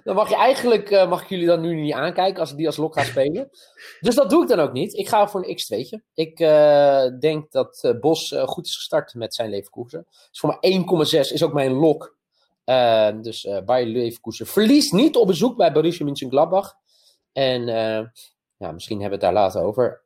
Dan 0.04 0.16
mag 0.16 0.30
je 0.30 0.36
eigenlijk, 0.36 0.90
uh, 0.90 1.10
mag 1.10 1.22
ik 1.22 1.30
jullie 1.30 1.46
dan 1.46 1.62
nu 1.62 1.76
niet 1.76 1.94
aankijken 1.94 2.40
als 2.40 2.52
ik 2.52 2.58
die 2.58 2.66
als 2.66 2.78
lok 2.78 2.94
ga 2.94 3.04
spelen. 3.04 3.50
dus 4.00 4.16
dat 4.16 4.30
doe 4.30 4.42
ik 4.42 4.48
dan 4.48 4.60
ook 4.60 4.74
niet. 4.74 4.94
Ik 4.94 5.08
ga 5.08 5.28
voor 5.28 5.46
een 5.48 5.58
x2'tje. 5.58 6.12
Ik 6.14 6.40
uh, 6.40 7.20
denk 7.20 7.52
dat 7.52 7.96
Bos 8.00 8.36
goed 8.46 8.66
is 8.66 8.76
gestart 8.76 9.14
met 9.14 9.36
zijn 9.36 9.50
Leverkusen. 9.50 10.06
Dus 10.30 10.40
voor 10.40 10.58
mij 10.60 10.86
1,6 11.14 11.34
is 11.34 11.44
ook 11.44 11.54
mijn 11.54 11.72
lok 11.72 12.20
dus 13.22 13.46
uh, 13.46 13.62
Bayer 13.66 13.88
Leverkusen 13.88 14.48
verliest 14.48 14.94
niet 14.94 15.16
op 15.16 15.28
bezoek 15.28 15.58
bij 15.58 15.72
Borussia 15.72 16.06
Mönchengladbach. 16.06 16.74
En 17.34 17.66
ja, 18.58 18.72
misschien 18.72 19.02
hebben 19.02 19.20
we 19.20 19.26
het 19.26 19.34
daar 19.34 19.44
later 19.44 19.62
over. 19.62 20.04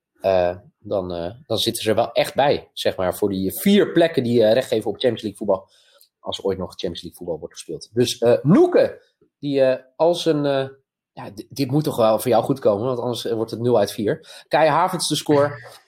Dan, 0.87 1.35
dan 1.45 1.57
zitten 1.57 1.83
ze 1.83 1.89
er 1.89 1.95
wel 1.95 2.11
echt 2.11 2.35
bij, 2.35 2.69
zeg 2.73 2.95
maar, 2.95 3.15
voor 3.15 3.29
die 3.29 3.59
vier 3.59 3.91
plekken 3.91 4.23
die 4.23 4.45
recht 4.45 4.67
geven 4.67 4.89
op 4.89 4.99
Champions 4.99 5.21
League 5.21 5.37
voetbal. 5.37 5.69
Als 6.19 6.43
ooit 6.43 6.57
nog 6.57 6.69
Champions 6.69 7.01
League 7.01 7.17
voetbal 7.17 7.39
wordt 7.39 7.53
gespeeld. 7.53 7.89
Dus 7.93 8.23
Noeke, 8.41 9.01
die 9.39 9.63
als 9.95 10.25
een... 10.25 10.43
ja, 11.13 11.31
dit 11.49 11.71
moet 11.71 11.83
toch 11.83 11.95
wel 11.95 12.19
voor 12.19 12.31
jou 12.31 12.43
goed 12.43 12.59
komen, 12.59 12.85
want 12.85 12.99
anders 12.99 13.23
wordt 13.23 13.51
het 13.51 13.59
0 13.59 13.77
uit 13.77 13.91
4. 13.91 14.43
Kai 14.47 14.69
Havens 14.69 15.07
de 15.07 15.15
score. 15.15 15.83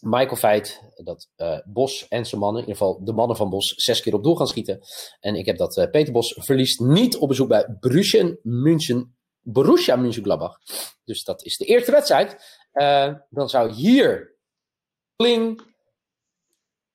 Michael 0.00 0.36
Feit 0.36 0.82
dat 0.96 1.28
Bos 1.64 2.08
en 2.08 2.26
zijn 2.26 2.40
mannen, 2.40 2.62
in 2.62 2.68
ieder 2.68 2.82
geval 2.82 3.04
de 3.04 3.12
mannen 3.12 3.36
van 3.36 3.50
Bos, 3.50 3.74
zes 3.74 4.00
keer 4.00 4.14
op 4.14 4.22
doel 4.22 4.36
gaan 4.36 4.46
schieten. 4.46 4.80
En 5.20 5.34
ik 5.34 5.46
heb 5.46 5.56
dat 5.56 5.88
Peter 5.90 6.12
Bos 6.12 6.34
verliest 6.40 6.80
niet 6.80 7.16
op 7.16 7.28
bezoek 7.28 7.48
bij 7.48 7.76
Borussia 7.80 8.36
München, 8.42 9.16
Borussia 9.40 9.96
Mönchengladbach. 9.96 10.58
Dus 11.04 11.24
dat 11.24 11.44
is 11.44 11.56
de 11.56 11.64
eerste 11.64 11.90
wedstrijd. 11.90 12.36
Uh, 12.74 13.14
dan 13.30 13.48
zou 13.48 13.70
hier 13.70 14.34
pling 15.16 15.62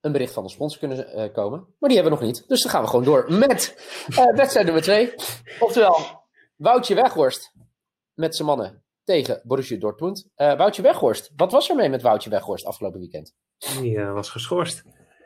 een 0.01 0.11
bericht 0.11 0.33
van 0.33 0.43
de 0.43 0.49
sponsor 0.49 0.79
kunnen 0.79 1.31
komen. 1.31 1.59
Maar 1.79 1.89
die 1.89 1.99
hebben 1.99 2.17
we 2.17 2.23
nog 2.23 2.33
niet. 2.33 2.47
Dus 2.47 2.61
dan 2.61 2.71
gaan 2.71 2.81
we 2.81 2.87
gewoon 2.87 3.05
door 3.05 3.33
met 3.33 3.75
wedstrijd 4.35 4.65
nummer 4.65 4.83
twee. 4.83 5.13
Oftewel, 5.59 5.97
Woutje 6.55 6.95
Weghorst 6.95 7.53
met 8.13 8.35
zijn 8.35 8.47
mannen 8.47 8.83
tegen 9.03 9.41
Borussia 9.43 9.77
Dortmund. 9.77 10.29
Uh, 10.37 10.57
Woutje 10.57 10.81
Weghorst, 10.81 11.31
wat 11.35 11.51
was 11.51 11.69
er 11.69 11.75
mee 11.75 11.89
met 11.89 12.01
Woutje 12.01 12.29
Weghorst 12.29 12.65
afgelopen 12.65 12.99
weekend? 12.99 13.35
Die 13.57 13.99
was 13.99 14.29
geschorst. 14.29 14.83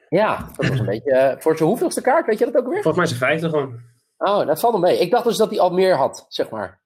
Ja, 0.10 0.52
dat 0.56 0.68
was 0.68 0.80
een 0.80 0.86
beetje 0.86 1.36
voor 1.40 1.58
zijn 1.58 1.70
hoeveelste 1.70 2.02
kaart, 2.02 2.26
weet 2.26 2.40
je 2.40 2.46
dat 2.46 2.56
ook 2.56 2.68
weer? 2.68 2.82
Volgens 2.82 2.98
mij 2.98 3.06
zijn 3.06 3.20
vijfde 3.20 3.50
gewoon. 3.50 3.80
Oh, 4.18 4.48
dat 4.48 4.60
valt 4.60 4.74
hem 4.74 4.82
mee. 4.82 5.00
Ik 5.00 5.12
dacht 5.12 5.24
dus 5.24 5.38
dat 5.38 5.50
hij 5.50 5.60
al 5.60 5.72
meer 5.72 5.96
had, 5.96 6.26
zeg 6.28 6.50
maar. 6.50 6.82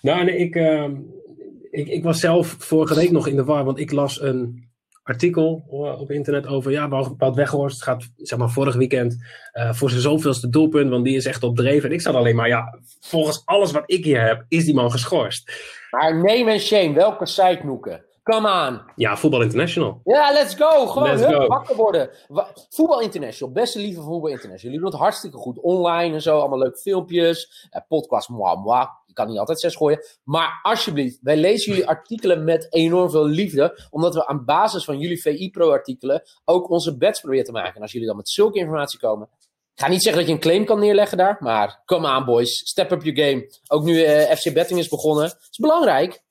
Nou, 0.00 0.24
nee, 0.24 0.36
ik, 0.36 0.54
ehm, 0.54 1.00
ik, 1.74 1.88
ik 1.88 2.02
was 2.02 2.20
zelf 2.20 2.56
vorige 2.58 2.94
week 2.94 3.10
nog 3.10 3.26
in 3.26 3.36
de 3.36 3.44
war, 3.44 3.64
want 3.64 3.78
ik 3.78 3.92
las 3.92 4.20
een 4.20 4.72
artikel 5.02 5.64
op 5.98 6.10
internet 6.10 6.46
over, 6.46 6.70
ja, 6.70 6.88
Wout 6.88 7.34
Weghorst 7.34 7.82
gaat, 7.82 8.10
zeg 8.16 8.38
maar, 8.38 8.50
vorig 8.50 8.74
weekend 8.74 9.16
uh, 9.52 9.72
voor 9.72 9.90
zijn 9.90 10.02
zoveelste 10.02 10.48
doelpunt, 10.48 10.90
want 10.90 11.04
die 11.04 11.16
is 11.16 11.26
echt 11.26 11.42
op 11.42 11.56
dreef. 11.56 11.84
En 11.84 11.92
ik 11.92 12.00
zat 12.00 12.14
alleen 12.14 12.36
maar, 12.36 12.48
ja, 12.48 12.78
volgens 13.00 13.42
alles 13.44 13.72
wat 13.72 13.82
ik 13.86 14.04
hier 14.04 14.26
heb, 14.26 14.44
is 14.48 14.64
die 14.64 14.74
man 14.74 14.90
geschorst. 14.90 15.52
Maar 15.90 16.16
name 16.16 16.50
en 16.50 16.60
shame, 16.60 16.92
welke 16.92 17.26
site 17.26 17.60
noeken? 17.64 18.04
Come 18.22 18.68
on. 18.68 18.80
Ja, 18.96 19.16
Voetbal 19.16 19.42
International. 19.42 20.00
Ja, 20.04 20.32
let's 20.32 20.54
go. 20.54 20.86
Gewoon 20.86 21.08
let's 21.08 21.26
hup, 21.26 21.46
wakker 21.46 21.76
worden. 21.76 22.10
Voetbal 22.68 23.00
International, 23.00 23.52
beste 23.52 23.78
lieve 23.78 24.00
Voetbal 24.00 24.30
International. 24.30 24.58
Jullie 24.60 24.78
doen 24.78 24.90
het 24.90 24.98
hartstikke 24.98 25.36
goed. 25.36 25.60
Online 25.60 26.14
en 26.14 26.22
zo, 26.22 26.38
allemaal 26.38 26.58
leuke 26.58 26.78
filmpjes. 26.78 27.68
Eh, 27.70 27.82
podcast, 27.88 28.28
moi, 28.28 28.56
moi. 28.58 28.86
Je 29.14 29.22
kan 29.22 29.28
niet 29.28 29.38
altijd 29.38 29.60
zes 29.60 29.76
gooien. 29.76 30.04
Maar 30.22 30.60
alsjeblieft, 30.62 31.18
wij 31.22 31.36
lezen 31.36 31.72
jullie 31.72 31.88
artikelen 31.88 32.44
met 32.44 32.66
enorm 32.70 33.10
veel 33.10 33.26
liefde. 33.26 33.86
Omdat 33.90 34.14
we 34.14 34.26
aan 34.26 34.44
basis 34.44 34.84
van 34.84 34.98
jullie 34.98 35.20
VI 35.20 35.50
Pro 35.50 35.70
artikelen 35.70 36.22
ook 36.44 36.70
onze 36.70 36.96
bets 36.96 37.20
proberen 37.20 37.44
te 37.44 37.52
maken. 37.52 37.74
En 37.74 37.82
als 37.82 37.92
jullie 37.92 38.06
dan 38.06 38.16
met 38.16 38.28
zulke 38.28 38.58
informatie 38.58 38.98
komen, 38.98 39.28
ik 39.74 39.80
ga 39.80 39.88
niet 39.88 40.02
zeggen 40.02 40.20
dat 40.20 40.30
je 40.30 40.36
een 40.36 40.42
claim 40.42 40.64
kan 40.64 40.78
neerleggen 40.78 41.18
daar, 41.18 41.36
maar 41.40 41.82
come 41.84 42.16
on 42.16 42.24
boys, 42.24 42.68
step 42.68 42.90
up 42.90 43.02
your 43.02 43.18
game. 43.18 43.50
Ook 43.66 43.84
nu 43.84 43.92
uh, 43.92 44.20
FC 44.20 44.52
Betting 44.52 44.78
is 44.78 44.88
begonnen. 44.88 45.24
Het 45.24 45.48
is 45.50 45.58
belangrijk. 45.58 46.22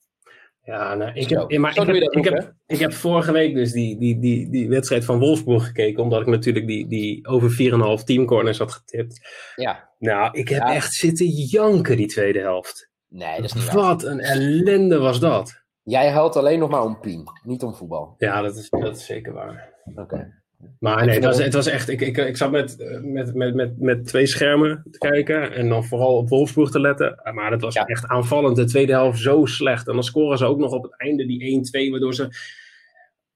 Ja, 0.65 0.95
nou, 0.95 1.11
ik, 1.13 1.29
heb, 1.29 1.57
maar 1.57 1.71
ik, 1.71 1.85
heb, 1.85 1.95
ik, 1.95 2.23
heb, 2.23 2.53
ik 2.65 2.79
heb 2.79 2.93
vorige 2.93 3.31
week 3.31 3.55
dus 3.55 3.71
die, 3.71 3.97
die, 3.97 4.19
die, 4.19 4.49
die 4.49 4.69
wedstrijd 4.69 5.05
van 5.05 5.19
Wolfsburg 5.19 5.65
gekeken, 5.65 6.03
omdat 6.03 6.21
ik 6.21 6.27
natuurlijk 6.27 6.67
die, 6.67 6.87
die 6.87 7.27
over 7.27 7.51
4,5 7.99 8.03
teamcorners 8.03 8.57
had 8.57 8.71
getipt. 8.71 9.19
Ja. 9.55 9.92
Nou, 10.03 10.37
ik 10.37 10.49
heb 10.49 10.63
echt 10.63 10.93
zitten 10.93 11.27
janken 11.27 11.97
die 11.97 12.07
tweede 12.07 12.39
helft. 12.39 12.89
Nee, 13.07 13.35
dat 13.35 13.45
is 13.45 13.53
niet 13.53 13.73
Wat 13.73 14.03
een 14.03 14.19
ellende 14.19 14.97
was 14.97 15.19
dat. 15.19 15.63
Jij 15.83 16.09
huilt 16.09 16.35
alleen 16.35 16.59
nog 16.59 16.69
maar 16.69 16.83
om 16.83 16.99
Pien, 16.99 17.23
niet 17.43 17.63
om 17.63 17.75
voetbal. 17.75 18.15
Ja, 18.17 18.41
dat 18.41 18.55
is, 18.55 18.69
dat 18.69 18.97
is 18.97 19.05
zeker 19.05 19.33
waar. 19.33 19.73
Oké. 19.95 20.41
Maar 20.79 21.05
nee, 21.05 21.15
het 21.15 21.23
was, 21.23 21.37
het 21.37 21.53
was 21.53 21.67
echt. 21.67 21.89
Ik, 21.89 22.01
ik, 22.01 22.17
ik 22.17 22.37
zat 22.37 22.51
met, 22.51 22.99
met, 23.01 23.35
met, 23.35 23.55
met, 23.55 23.79
met 23.79 24.05
twee 24.07 24.25
schermen 24.25 24.83
te 24.91 24.97
kijken. 24.97 25.53
En 25.53 25.69
dan 25.69 25.83
vooral 25.83 26.17
op 26.17 26.29
Wolfsburg 26.29 26.71
te 26.71 26.79
letten. 26.79 27.21
Maar 27.33 27.51
het 27.51 27.61
was 27.61 27.75
echt 27.75 28.07
aanvallend. 28.07 28.55
De 28.55 28.65
tweede 28.65 28.91
helft 28.91 29.19
zo 29.19 29.45
slecht. 29.45 29.87
En 29.87 29.93
dan 29.93 30.03
scoren 30.03 30.37
ze 30.37 30.45
ook 30.45 30.59
nog 30.59 30.71
op 30.71 30.83
het 30.83 30.99
einde 30.99 31.25
die 31.25 31.87
1-2. 31.87 31.91
Waardoor 31.91 32.13
ze. 32.13 32.29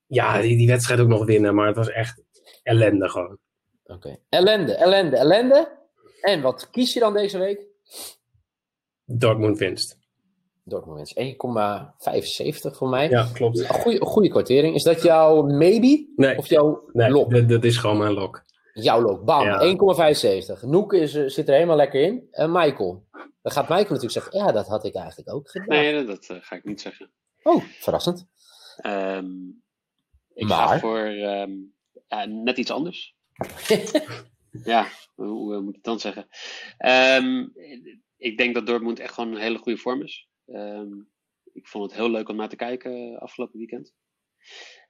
Ja, 0.06 0.42
die, 0.42 0.58
die 0.58 0.68
wedstrijd 0.68 1.00
ook 1.00 1.08
nog 1.08 1.26
winnen. 1.26 1.56
Maar 1.56 1.68
het 1.68 1.78
was 1.78 1.90
echt 1.90 2.24
ellende 2.64 3.10
gewoon. 3.10 3.38
Oké. 3.84 4.18
Ellende, 4.30 4.76
ellende, 4.76 5.18
ellende. 5.18 5.78
En 6.22 6.42
wat 6.42 6.70
kies 6.70 6.94
je 6.94 7.00
dan 7.00 7.14
deze 7.14 7.38
week? 7.38 7.66
Dortmund 9.06 9.58
winst. 9.58 9.98
Dortmund 10.64 11.14
1,75 11.20 12.78
voor 12.78 12.90
mij. 12.90 13.10
Ja, 13.10 13.30
klopt. 13.34 13.60
Een 13.60 13.68
goede, 13.68 14.06
goede 14.06 14.30
kwartering. 14.30 14.76
Is 14.76 14.84
dat 14.84 15.02
jouw 15.02 15.42
maybe? 15.42 16.14
Nee. 16.16 16.38
Of 16.38 16.50
jouw 16.50 16.90
nee, 16.94 17.10
lok? 17.10 17.50
Dat, 17.50 17.64
is 17.64 17.78
gewoon 17.78 17.98
mijn 17.98 18.14
lok. 18.14 18.44
Jouw 18.74 19.02
lok, 19.02 19.26
bam. 19.26 19.46
1,75. 20.56 20.62
Noek 20.62 20.94
is, 20.94 21.16
eh, 21.16 21.28
zit 21.28 21.48
er 21.48 21.54
helemaal 21.54 21.76
lekker 21.76 22.02
in. 22.02 22.28
En 22.32 22.52
Michael. 22.52 23.06
Dan 23.42 23.52
gaat 23.52 23.70
Michael 23.70 23.94
natuurlijk 23.94 24.12
zeggen, 24.12 24.38
ja, 24.38 24.52
dat 24.52 24.68
had 24.68 24.86
ik 24.86 24.96
eigenlijk 24.96 25.34
ook 25.34 25.50
gedaan. 25.50 25.68
Nee, 25.68 26.06
dat 26.06 26.28
uh, 26.32 26.38
ga 26.42 26.56
ik 26.56 26.64
niet 26.64 26.82
zeggen. 26.82 27.12
Oh, 27.44 27.64
verrassend. 27.64 28.28
Um, 28.86 29.64
ik 30.34 30.48
maar... 30.48 30.68
ga 30.68 30.80
voor 30.80 31.00
um, 31.00 31.74
ja, 32.08 32.26
net 32.26 32.58
iets 32.58 32.72
anders. 32.72 33.16
ja, 34.64 34.88
hoe, 35.16 35.60
moet 35.60 35.70
ik 35.70 35.76
het 35.76 35.84
dan 35.84 36.00
zeggen? 36.00 36.28
Um, 37.24 37.54
ik 38.18 38.38
denk 38.38 38.54
dat 38.54 38.66
Dortmund 38.68 39.00
echt 39.00 39.14
gewoon 39.14 39.32
een 39.32 39.42
hele 39.42 39.58
goede 39.58 39.78
vorm 39.78 40.02
is. 40.02 40.28
Um, 40.46 41.10
ik 41.54 41.68
vond 41.68 41.84
het 41.84 41.94
heel 41.94 42.10
leuk 42.10 42.30
om 42.30 42.36
naar 42.36 42.50
te 42.50 42.56
kijken 42.56 43.20
afgelopen 43.20 43.58
weekend. 43.58 43.94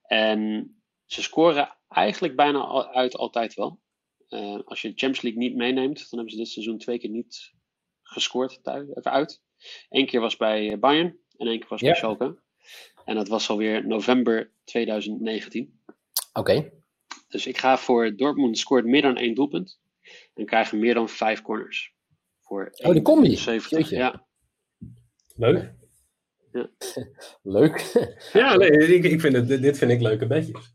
En 0.02 0.72
ze 1.06 1.22
scoren 1.22 1.78
eigenlijk 1.88 2.36
bijna 2.36 2.92
uit 2.92 3.16
altijd 3.16 3.54
wel. 3.54 3.80
Uh, 4.30 4.60
als 4.66 4.82
je 4.82 4.88
de 4.88 4.98
Champions 4.98 5.22
League 5.22 5.42
niet 5.42 5.56
meeneemt, 5.56 5.98
dan 5.98 6.20
hebben 6.20 6.30
ze 6.30 6.38
dit 6.38 6.48
seizoen 6.48 6.78
twee 6.78 7.00
keer 7.00 7.10
niet 7.10 7.54
gescoord 8.02 8.64
thuis, 8.64 8.88
even 8.88 9.12
uit. 9.12 9.42
Eén 9.90 10.06
keer 10.06 10.20
was 10.20 10.38
bij 10.38 10.80
Bayern 10.80 11.20
en 11.38 11.48
één 11.48 11.60
keer 11.60 11.70
was 11.70 11.82
bij 11.82 11.96
Schalke. 11.96 12.40
En 13.06 13.16
dat 13.16 13.28
was 13.28 13.50
alweer 13.50 13.88
november 13.88 14.54
2019. 14.64 15.82
Oké. 16.34 16.40
Okay. 16.40 16.77
Dus 17.28 17.48
ik 17.48 17.58
ga 17.58 17.78
voor 17.78 18.16
Dortmund 18.16 18.58
scoort 18.58 18.86
meer 18.86 19.02
dan 19.02 19.18
één 19.18 19.36
doelpunt. 19.36 19.80
En 20.34 20.46
krijgen 20.46 20.80
meer 20.80 20.94
dan 20.94 21.10
vijf 21.10 21.42
corners. 21.42 21.96
Voor 22.42 22.70
oh, 22.72 22.92
die 22.92 23.02
combi. 23.02 23.36
70. 23.36 23.90
Ja. 23.90 24.26
Leuk. 25.36 25.74
Ja. 26.52 26.70
Leuk. 27.58 27.80
ja, 28.34 28.56
nee, 28.56 28.70
ik, 28.70 29.04
ik 29.04 29.22
vind 29.22 29.36
het, 29.36 29.48
dit 29.48 29.78
vind 29.78 29.92
ik 29.92 30.02
leuke 30.02 30.28
bedjes. 30.28 30.74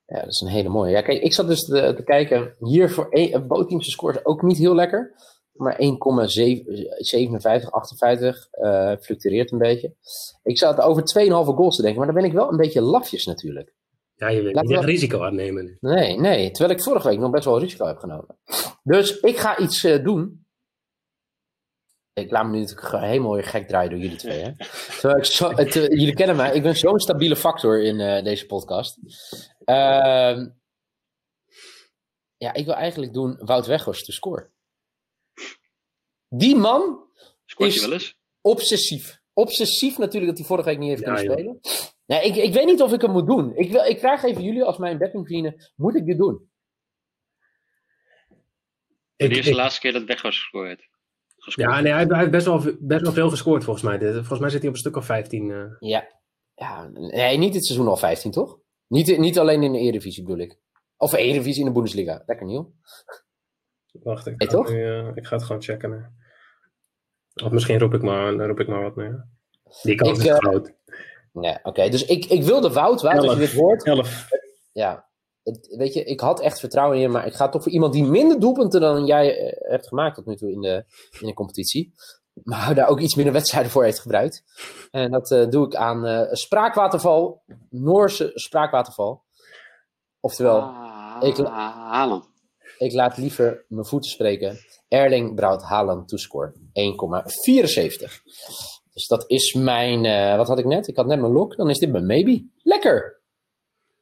ja, 0.06 0.20
dat 0.20 0.28
is 0.28 0.42
een 0.42 0.48
hele 0.48 0.70
mooie. 0.70 0.92
Ja, 0.92 1.02
kijk, 1.02 1.22
ik 1.22 1.34
zat 1.34 1.48
dus 1.48 1.66
te, 1.66 1.94
te 1.96 2.04
kijken. 2.04 2.56
Hier 2.60 2.90
voor 2.90 3.08
een, 3.10 3.48
Bootteams 3.48 3.92
scoort 3.92 4.26
ook 4.26 4.42
niet 4.42 4.58
heel 4.58 4.76
lekker. 4.76 5.16
Maar 5.62 5.78
1,57, 5.82 7.70
58 7.70 8.48
uh, 8.52 8.94
fluctueert 9.02 9.52
een 9.52 9.58
beetje. 9.58 9.96
Ik 10.44 10.58
zat 10.58 10.82
over 10.82 11.04
2,5 11.20 11.30
goals 11.30 11.76
te 11.76 11.82
denken. 11.82 12.00
Maar 12.00 12.14
dan 12.14 12.22
ben 12.22 12.30
ik 12.30 12.34
wel 12.34 12.52
een 12.52 12.58
beetje 12.58 12.82
lafjes 12.82 13.26
natuurlijk. 13.26 13.74
Ja, 14.16 14.28
je 14.28 14.42
wil 14.42 14.62
niet 14.62 14.84
risico 14.84 15.24
aannemen. 15.24 15.78
Nee, 15.80 16.20
nee. 16.20 16.52
Terwijl 16.52 16.78
ik 16.78 16.84
vorige 16.84 17.08
week 17.08 17.20
nog 17.20 17.32
best 17.32 17.46
wel 17.46 17.60
risico 17.60 17.86
heb 17.86 17.98
genomen. 17.98 18.38
Dus 18.84 19.20
ik 19.20 19.38
ga 19.38 19.58
iets 19.58 19.84
uh, 19.84 20.04
doen. 20.04 20.46
Ik 22.14 22.32
laat 22.32 22.46
me 22.46 22.52
nu 22.52 22.60
natuurlijk 22.60 23.04
helemaal 23.04 23.34
weer 23.34 23.44
gek 23.44 23.68
draaien 23.68 23.90
door 23.90 24.00
jullie 24.00 24.18
twee. 24.18 24.42
Hè? 24.42 24.50
ik 25.18 25.26
zo, 25.26 25.50
het, 25.50 25.76
uh, 25.76 25.88
jullie 25.88 26.14
kennen 26.14 26.36
mij. 26.36 26.54
Ik 26.54 26.64
ben 26.64 26.76
zo'n 26.76 27.00
stabiele 27.00 27.36
factor 27.36 27.84
in 27.84 28.00
uh, 28.00 28.24
deze 28.24 28.46
podcast. 28.46 28.98
Ehm, 29.64 30.50
ja, 32.38 32.54
ik 32.54 32.66
wil 32.66 32.76
eigenlijk 32.76 33.14
doen 33.14 33.38
Wout 33.40 33.66
Weghorst 33.66 34.06
te 34.06 34.12
score. 34.12 34.50
Die 36.34 36.56
man 36.56 37.08
Scoort 37.46 37.74
is 37.74 37.82
wel 37.82 37.94
eens? 37.94 38.18
obsessief. 38.42 39.20
Obsessief 39.34 39.98
natuurlijk 39.98 40.28
dat 40.28 40.38
hij 40.38 40.48
vorige 40.48 40.70
week 40.70 40.78
niet 40.78 40.90
heeft 40.90 41.02
ja, 41.02 41.14
kunnen 41.14 41.32
spelen. 41.32 41.60
Nee, 42.06 42.24
ik, 42.24 42.36
ik 42.36 42.54
weet 42.54 42.66
niet 42.66 42.82
of 42.82 42.94
ik 42.94 43.02
het 43.02 43.12
moet 43.12 43.28
doen. 43.28 43.56
Ik, 43.56 43.72
wil, 43.72 43.84
ik 43.84 44.00
vraag 44.00 44.24
even 44.24 44.44
jullie 44.44 44.64
als 44.64 44.78
mijn 44.78 44.98
bettingvrienden, 44.98 45.72
moet 45.76 45.96
ik 45.96 46.06
dit 46.06 46.18
doen? 46.18 46.50
Dit 49.16 49.38
is 49.38 49.46
de 49.46 49.56
laatste 49.56 49.82
keer 49.82 49.94
dat 49.94 50.04
Weg 50.04 50.22
was 50.22 50.40
gescoord. 50.40 50.90
Ja, 51.56 51.82
nee, 51.82 51.92
hij, 51.92 52.06
hij, 52.06 52.20
heeft 52.20 52.32
best 52.32 52.46
wel, 52.46 52.62
best 52.80 53.02
wel 53.02 53.12
veel 53.12 53.30
gescoord 53.30 53.64
volgens 53.64 53.86
mij. 53.86 54.14
Volgens 54.14 54.40
mij 54.40 54.50
zit 54.50 54.60
hij 54.60 54.68
op 54.68 54.74
een 54.74 54.82
stuk 54.82 54.96
of 54.96 55.06
15. 55.06 55.50
Uh... 55.50 55.62
Eh. 55.62 55.70
Ja. 55.80 56.22
ja, 56.56 56.88
nee, 56.88 57.38
niet 57.38 57.54
dit 57.54 57.66
seizoen 57.66 57.88
al 57.88 57.98
15 57.98 58.32
toch? 58.32 58.60
Niet, 58.88 59.18
niet 59.18 59.40
alleen 59.40 59.64
in 59.64 59.72
de 59.72 59.80
Eredivisie 59.80 60.24
bedoel 60.24 60.42
ik. 60.42 60.60
Of 60.98 61.14
Eredivisie 61.14 61.60
in 61.60 61.68
de 61.68 61.74
Bundesliga. 61.74 62.24
Lekker 62.26 62.46
nieuw. 62.46 62.74
Wacht, 63.92 64.28
ik 64.28 64.44
ga, 64.44 64.62
nu, 64.62 64.86
uh, 64.88 65.12
ik 65.16 65.26
ga 65.26 65.36
het 65.36 65.46
gewoon 65.46 65.62
checken. 65.62 66.21
Of 67.44 67.52
misschien 67.52 67.80
roep 67.80 67.94
ik 67.94 68.02
maar, 68.02 68.34
roep 68.34 68.60
ik 68.60 68.68
maar 68.68 68.82
wat 68.82 68.96
meer. 68.96 69.26
Die 69.82 69.96
kans 69.96 70.18
Ik, 70.20 70.24
is 70.26 70.30
eh, 70.32 70.36
groot. 70.38 70.72
Nee, 71.34 71.58
oké. 71.64 71.90
Dus 71.90 72.06
ik, 72.06 72.26
ik 72.26 72.44
wilde 72.44 72.72
Wout, 72.74 73.02
Wout, 73.02 73.18
als 73.24 73.34
je 73.34 73.40
dit 73.40 73.54
hoort. 73.54 73.84
11. 73.86 74.28
Ja, 74.72 75.06
het- 75.44 75.76
weet 75.78 75.94
je, 75.94 76.04
ik 76.04 76.20
had 76.20 76.40
echt 76.42 76.60
vertrouwen 76.60 76.96
in 76.98 77.02
je, 77.02 77.10
maar 77.10 77.26
ik 77.26 77.34
ga 77.34 77.50
toch 77.50 77.64
voor 77.64 77.72
iemand 77.72 77.94
die 77.94 78.04
minder 78.04 78.40
doelpunten 78.40 78.82
dan 78.82 79.06
jij 79.06 79.38
eh, 79.38 79.70
hebt 79.72 79.88
gemaakt 79.88 80.16
tot 80.16 80.26
nu 80.26 80.36
toe 80.36 80.52
in 80.52 80.62
de, 80.62 80.86
in 81.20 81.28
de 81.28 81.34
competitie. 81.34 81.94
Maar 82.44 82.76
daar 82.76 82.88
ook 82.88 83.00
iets 83.00 83.16
minder 83.16 83.34
wedstrijden 83.34 83.72
voor 83.72 83.84
heeft 83.84 84.00
gebruikt. 84.00 84.44
En 84.92 85.12
dat 85.12 85.32
eh, 85.32 85.48
doe 85.50 85.66
ik 85.66 85.76
aan 85.76 86.06
eh, 86.06 86.28
Spraakwaterval, 86.32 87.44
Noorse 87.70 88.32
Spraakwaterval. 88.34 89.24
Oftewel, 90.20 90.60
Ah, 90.60 91.18
ik- 91.28 91.38
Haaland. 91.38 92.30
Ik 92.82 92.94
laat 92.94 93.18
liever 93.18 93.66
mijn 93.68 93.86
voeten 93.86 94.12
spreken. 94.12 94.58
Erling 94.88 95.36
Braut 95.36 95.64
Haaland 95.64 96.08
toescore 96.08 96.54
1,74. 96.74 98.22
Dus 98.94 99.08
dat 99.08 99.24
is 99.28 99.54
mijn, 99.54 100.06
eh, 100.06 100.38
wat 100.38 100.48
had 100.48 100.60
ik 100.60 100.66
net? 100.66 100.88
Ik 100.88 100.96
had 100.96 101.06
net 101.06 101.20
mijn 101.20 101.32
lock, 101.32 101.56
dan 101.56 101.70
is 101.70 101.80
dit 101.80 101.92
mijn 101.92 102.06
maybe. 102.06 102.46
Lekker! 102.64 103.22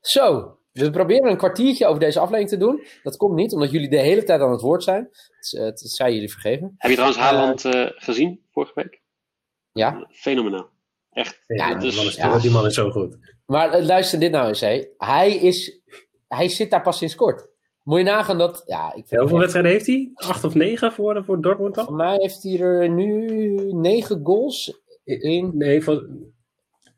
Zo, 0.01 0.57
we 0.71 0.89
proberen 0.89 1.31
een 1.31 1.37
kwartiertje 1.37 1.85
over 1.85 1.99
deze 1.99 2.19
aflevering 2.19 2.49
te 2.49 2.57
doen. 2.57 2.83
Dat 3.03 3.17
komt 3.17 3.35
niet, 3.35 3.53
omdat 3.53 3.71
jullie 3.71 3.89
de 3.89 3.97
hele 3.97 4.23
tijd 4.23 4.41
aan 4.41 4.51
het 4.51 4.61
woord 4.61 4.83
zijn. 4.83 5.09
Het, 5.39 5.53
eh, 5.53 5.63
het 5.63 5.79
zijn 5.79 6.13
jullie 6.13 6.31
vergeven. 6.31 6.73
Heb 6.77 6.89
je 6.89 6.95
trouwens 6.97 7.21
Haaland 7.23 7.65
eh, 7.65 7.85
gezien 7.95 8.41
vorige 8.51 8.71
week? 8.75 9.01
Ja, 9.71 10.07
Fenomenaal. 10.11 10.69
Echt. 11.11 11.41
Ja, 11.47 11.75
dus- 11.75 11.83
die, 11.83 11.95
man 11.95 12.05
is, 12.05 12.15
ja. 12.15 12.39
die 12.39 12.51
man 12.51 12.65
is 12.65 12.73
zo 12.73 12.89
goed. 12.89 13.17
maar 13.45 13.81
luister 13.81 14.19
dit 14.19 14.31
nou 14.31 14.47
eens. 14.47 14.59
Hé. 14.59 14.85
Hij, 14.97 15.35
is, 15.35 15.81
hij 16.27 16.49
zit 16.49 16.71
daar 16.71 16.81
pas 16.81 16.97
sinds 16.97 17.15
kort. 17.15 17.47
Moet 17.83 17.97
je 17.97 18.03
nagaan 18.03 18.37
dat... 18.37 18.63
Ja, 18.65 18.87
ik 18.87 18.93
vind 18.93 19.09
Ja, 19.09 19.19
hoeveel 19.19 19.39
wedstrijden 19.39 19.71
heeft 19.71 19.87
hij? 19.87 20.11
Acht 20.13 20.43
of 20.43 20.55
negen 20.55 20.91
voor, 20.91 21.23
voor 21.23 21.41
Dortmund 21.41 21.75
dan? 21.75 21.85
Voor 21.85 21.95
mij 21.95 22.15
heeft 22.17 22.43
hij 22.43 22.59
er 22.59 22.89
nu 22.89 23.25
negen 23.73 24.19
goals 24.23 24.81
in... 25.03 25.51
Nee, 25.57 25.81
voor 25.81 26.09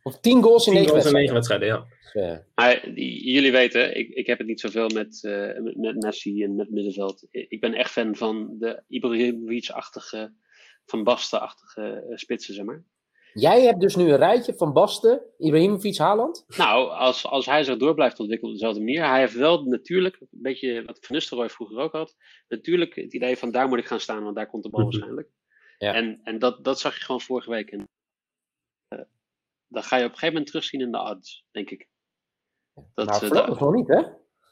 Of 0.03 0.19
tien 0.19 0.43
goals 0.43 0.67
in 0.67 0.71
tien 0.73 0.81
negen 0.81 0.93
wedstrijden. 0.93 1.21
negen 1.21 1.33
wedstrijden, 1.33 1.67
ja. 1.67 1.85
Dus, 2.13 2.23
eh, 2.23 2.37
Maar 2.55 2.89
jullie 2.99 3.51
weten, 3.51 3.97
ik, 3.97 4.09
ik 4.09 4.27
heb 4.27 4.37
het 4.37 4.47
niet 4.47 4.59
zoveel 4.59 4.89
met, 4.89 5.23
eh, 5.23 5.59
met, 5.59 5.77
met 5.77 6.03
Messi 6.03 6.43
en 6.43 6.55
met 6.55 6.69
middenveld. 6.69 7.27
Ik 7.31 7.59
ben 7.59 7.73
echt 7.73 7.91
fan 7.91 8.15
van 8.15 8.55
de 8.59 8.83
Ibrahimovic-achtige, 8.87 10.33
Van 10.85 11.03
Basten-achtige 11.03 12.05
eh, 12.09 12.17
spitsen, 12.17 12.53
zeg 12.53 12.65
maar. 12.65 12.83
Jij 13.33 13.61
hebt 13.61 13.79
dus 13.79 13.95
nu 13.95 14.09
een 14.11 14.17
rijtje 14.17 14.53
van 14.53 14.73
Basten, 14.73 15.21
Ibrahimovic, 15.37 15.97
Haaland. 15.97 16.45
Nou, 16.57 16.89
als, 16.89 17.25
als 17.25 17.45
hij 17.45 17.63
zich 17.63 17.77
door 17.77 17.93
blijft 17.93 18.19
ontwikkelen 18.19 18.53
op 18.53 18.59
dezelfde 18.59 18.83
manier. 18.83 19.05
Hij 19.09 19.19
heeft 19.19 19.33
wel 19.33 19.63
natuurlijk, 19.63 20.17
een 20.19 20.27
beetje 20.31 20.83
wat 20.85 20.97
Van 21.01 21.15
Nistelrooy 21.15 21.49
vroeger 21.49 21.77
ook 21.77 21.91
had. 21.91 22.15
Natuurlijk 22.47 22.95
het 22.95 23.13
idee 23.13 23.37
van 23.37 23.51
daar 23.51 23.67
moet 23.67 23.77
ik 23.79 23.85
gaan 23.87 23.99
staan, 23.99 24.23
want 24.23 24.35
daar 24.35 24.47
komt 24.49 24.63
de 24.63 24.69
bal 24.69 24.79
Mhm. 24.81 24.89
waarschijnlijk. 24.91 25.29
Ja. 25.77 25.93
En, 25.93 26.19
en 26.23 26.39
dat, 26.39 26.63
dat 26.63 26.79
zag 26.79 26.97
je 26.97 27.03
gewoon 27.05 27.21
vorige 27.21 27.49
week. 27.49 27.69
En, 27.71 27.87
eh, 28.87 28.99
dat 29.67 29.85
ga 29.85 29.95
je 29.97 30.03
op 30.03 30.09
een 30.11 30.17
gegeven 30.17 30.33
moment 30.33 30.47
terugzien 30.47 30.81
in 30.81 30.91
de 30.91 30.99
odds, 31.01 31.45
denk 31.51 31.69
ik. 31.69 31.89
Dat, 32.93 33.05
nou, 33.07 33.21
eh, 33.21 33.27
voorlopig 33.27 33.59
nog 33.59 33.73
niet, 33.73 33.87
hè? 33.87 34.01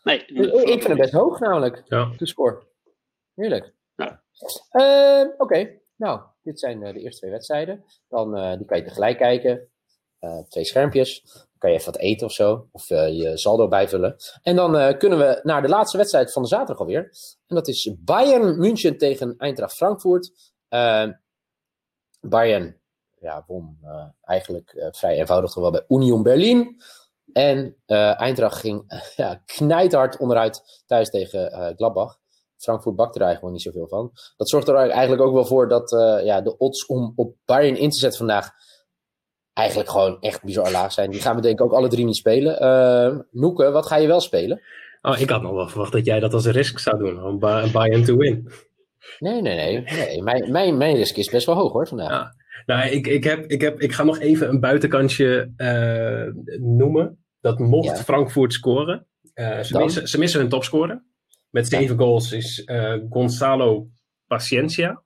nee, 0.04 0.26
Ik, 0.26 0.54
ik 0.54 0.66
vind 0.68 0.84
hem 0.88 0.98
best 0.98 1.14
hoog 1.14 1.40
namelijk, 1.40 1.84
ja. 1.88 2.12
de 2.18 2.26
score. 2.28 2.68
Heerlijk. 3.36 3.74
Ja. 3.96 4.24
Eh, 4.70 5.26
Oké, 5.38 5.80
nou, 5.96 6.22
dit 6.50 6.60
zijn 6.60 6.84
eh, 6.84 6.94
de 6.94 7.00
eerste 7.00 7.20
twee 7.20 7.32
wedstrijden. 7.32 7.84
Dan 8.08 8.38
eh, 8.38 8.58
die 8.58 8.66
kan 8.66 8.78
je 8.78 8.84
tegelijk 8.84 9.18
kijken. 9.18 9.68
Eh, 10.20 10.40
twee 10.50 10.66
schermpjes. 10.66 11.22
Dan 11.34 11.58
kan 11.58 11.70
je 11.70 11.76
even 11.76 11.92
wat 11.92 12.02
eten 12.02 12.28
of 12.28 12.34
zo. 12.34 12.68
Of 12.72 12.88
je 12.88 13.32
saldo 13.38 13.68
bijvullen. 13.68 14.16
En 14.42 14.56
dan 14.56 14.98
kunnen 14.98 15.20
we 15.20 15.40
naar 15.44 15.62
de 15.62 15.68
laatste 15.68 15.98
wedstrijd 15.98 16.32
van 16.32 16.42
de 16.42 16.48
zaterdag 16.48 16.80
alweer. 16.80 17.04
En 17.48 17.56
dat 17.56 17.68
is 17.68 17.96
Bayern 18.00 18.58
München 18.60 18.98
tegen 18.98 19.36
Eintracht 19.38 19.76
Frankfurt. 19.76 20.32
Bayern 22.22 22.80
ja, 23.20 23.44
won 23.48 23.80
eigenlijk 24.22 24.90
vrij 24.92 25.18
eenvoudig 25.18 25.54
wel 25.54 25.72
bij 25.72 25.86
Union 25.88 26.24
Berlin. 26.24 26.82
En 27.34 27.76
eh 27.86 28.20
Eintracht 28.20 28.60
ging 28.60 29.02
ja, 29.16 29.42
knijthard 29.46 30.18
onderuit 30.18 30.84
thuis 30.86 31.10
tegen 31.10 31.76
Gladbach. 31.76 32.19
Frankfurt 32.64 32.96
bakte 32.96 33.20
er 33.20 33.26
eigenlijk 33.26 33.42
wel 33.42 33.52
niet 33.52 33.62
zoveel 33.74 33.88
van. 33.88 34.12
Dat 34.38 34.50
zorgt 34.50 34.68
er 34.68 34.76
eigenlijk 34.76 35.22
ook 35.22 35.34
wel 35.34 35.46
voor 35.46 35.68
dat 35.68 35.94
eh, 35.94 36.26
ja, 36.26 36.42
de 36.42 36.58
odds 36.58 36.86
om 36.86 37.14
op 37.16 37.36
Bayern 37.46 37.78
in 37.78 37.90
te 37.90 38.00
zetten 38.00 38.18
vandaag 38.20 38.50
eigenlijk 39.54 39.90
gewoon 39.90 40.18
echt 40.20 40.44
bizar 40.44 40.72
laag 40.72 40.92
zijn. 40.92 41.12
Die 41.12 41.22
gaan 41.22 41.36
we 41.36 41.42
denk 41.42 41.60
ik 41.60 41.66
ook 41.66 41.74
alle 41.74 41.88
drie 41.88 42.06
niet 42.06 42.16
spelen. 42.16 42.60
Eh 42.60 43.18
Noeke, 43.32 43.72
wat 43.72 43.86
ga 43.88 43.96
je 43.98 44.08
wel 44.08 44.20
spelen? 44.22 44.62
Oh, 45.02 45.20
ik 45.20 45.30
had 45.30 45.42
nog 45.42 45.52
wel 45.52 45.68
verwacht 45.68 45.92
dat 45.92 46.06
jij 46.06 46.20
dat 46.20 46.34
als 46.34 46.46
risk 46.46 46.80
zou 46.80 46.98
doen. 46.98 47.24
Om 47.24 47.40
Ba- 47.40 47.72
Bayern 47.72 48.04
to 48.04 48.16
win. 48.18 48.50
Nee, 49.20 49.42
nee, 49.42 49.56
nee. 49.56 49.82
nee. 49.82 50.22
Mijn, 50.24 50.52
mijn, 50.52 50.78
mijn 50.78 50.96
risk 50.96 51.18
is 51.18 51.30
best 51.30 51.46
wel 51.46 51.56
hoog 51.56 51.72
hoor 51.72 51.88
vandaag. 51.88 52.10
Ja. 52.10 52.36
Nou, 52.66 52.90
ik, 52.90 53.08
ik, 53.08 53.24
heb, 53.24 53.46
ik, 53.46 53.62
heb, 53.62 53.82
ik 53.82 53.92
ga 53.92 54.04
nog 54.04 54.20
even 54.20 54.50
een 54.50 54.60
buitenkantje 54.60 55.54
eh, 55.58 56.44
noemen. 56.60 57.24
Dat 57.42 57.60
mocht 57.60 57.98
Ja. 57.98 58.04
Frankfurt 58.04 58.54
scoren. 58.54 59.08
Eh, 59.34 59.60
ze, 59.60 59.78
missen, 59.78 60.08
ze 60.08 60.20
missen 60.20 60.40
hun 60.40 60.50
topscorer. 60.50 61.04
Met 61.50 61.68
zeven 61.68 61.98
goals 61.98 62.32
is 62.32 62.64
eh, 62.64 62.96
Gonzalo 63.10 63.90
Paciencia. 64.28 65.04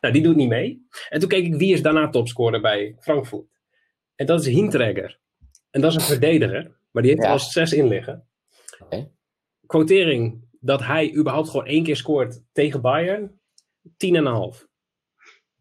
Nou, 0.00 0.14
die 0.14 0.22
doet 0.22 0.36
niet 0.36 0.48
mee. 0.48 0.86
En 1.08 1.20
toen 1.20 1.28
keek 1.28 1.46
ik 1.46 1.54
wie 1.54 1.72
is 1.72 1.82
daarna 1.82 2.08
topscorer 2.08 2.60
bij 2.60 2.96
Frankfurt. 3.00 3.46
En 4.14 4.26
dat 4.26 4.40
is 4.40 4.46
Hintregger. 4.46 5.18
En 5.70 5.80
dat 5.80 5.90
is 5.90 5.96
een 5.96 6.02
verdediger. 6.02 6.76
Maar 6.90 7.02
die 7.02 7.12
heeft 7.12 7.24
er 7.24 7.30
al 7.30 7.38
zes 7.38 7.72
in 7.72 7.88
liggen. 7.88 8.28
Oké. 8.78 9.10
Quotering 9.66 10.48
dat 10.60 10.82
hij 10.82 11.14
überhaupt 11.14 11.48
gewoon 11.48 11.66
één 11.66 11.82
keer 11.82 11.96
scoort 11.96 12.42
tegen 12.52 12.80
Bayern. 12.80 13.40
10,5. 13.82 14.64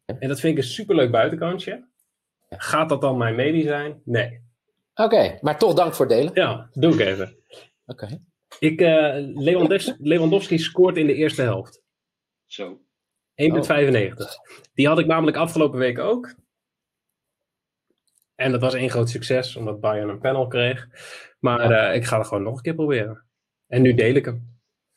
En 0.06 0.28
dat 0.28 0.40
vind 0.40 0.58
ik 0.58 0.64
een 0.64 0.70
superleuk 0.70 1.12
buitenkantje. 1.12 1.88
Gaat 2.50 2.90
dat 2.90 3.02
dan 3.02 3.18
mijn 3.18 3.36
medie 3.36 3.64
zijn? 3.64 4.02
Nee. 4.06 4.44
Oké, 4.94 5.38
maar 5.42 5.60
toch 5.60 5.74
dank 5.74 5.94
voor 5.94 6.06
het 6.06 6.16
delen. 6.16 6.32
Ja, 6.34 6.70
doe 6.72 6.94
ik 6.94 7.00
even. 7.00 7.38
Oké. 7.86 8.22
Ik, 8.60 8.82
eh, 8.82 9.14
Lewandowski, 9.34 9.94
Lewandowski 9.98 10.58
scoort 10.58 10.98
in 10.98 11.08
de 11.08 11.14
eerste 11.14 11.42
helft. 11.42 11.82
1,95. 13.36 14.32
Zo. 14.32 14.42
Die 14.74 14.88
had 14.88 15.00
ik 15.00 15.06
namelijk 15.06 15.38
afgelopen 15.38 15.80
week 15.80 16.00
ook. 16.00 16.36
En 18.36 18.52
dat 18.52 18.62
was 18.62 18.74
één 18.74 18.90
groot 18.90 19.10
succes, 19.10 19.56
omdat 19.56 19.80
Bayern 19.80 20.10
een 20.10 20.20
panel 20.20 20.48
kreeg. 20.48 20.88
Maar 21.40 21.72
Ja. 21.72 21.90
eh, 21.90 21.96
ik 21.96 22.06
ga 22.06 22.18
het 22.18 22.28
gewoon 22.28 22.44
nog 22.44 22.56
een 22.56 22.62
keer 22.62 22.76
proberen. 22.76 23.26
En 23.68 23.82
nu 23.82 23.94
deel 23.94 24.16
ik 24.16 24.26
hem. 24.26 24.54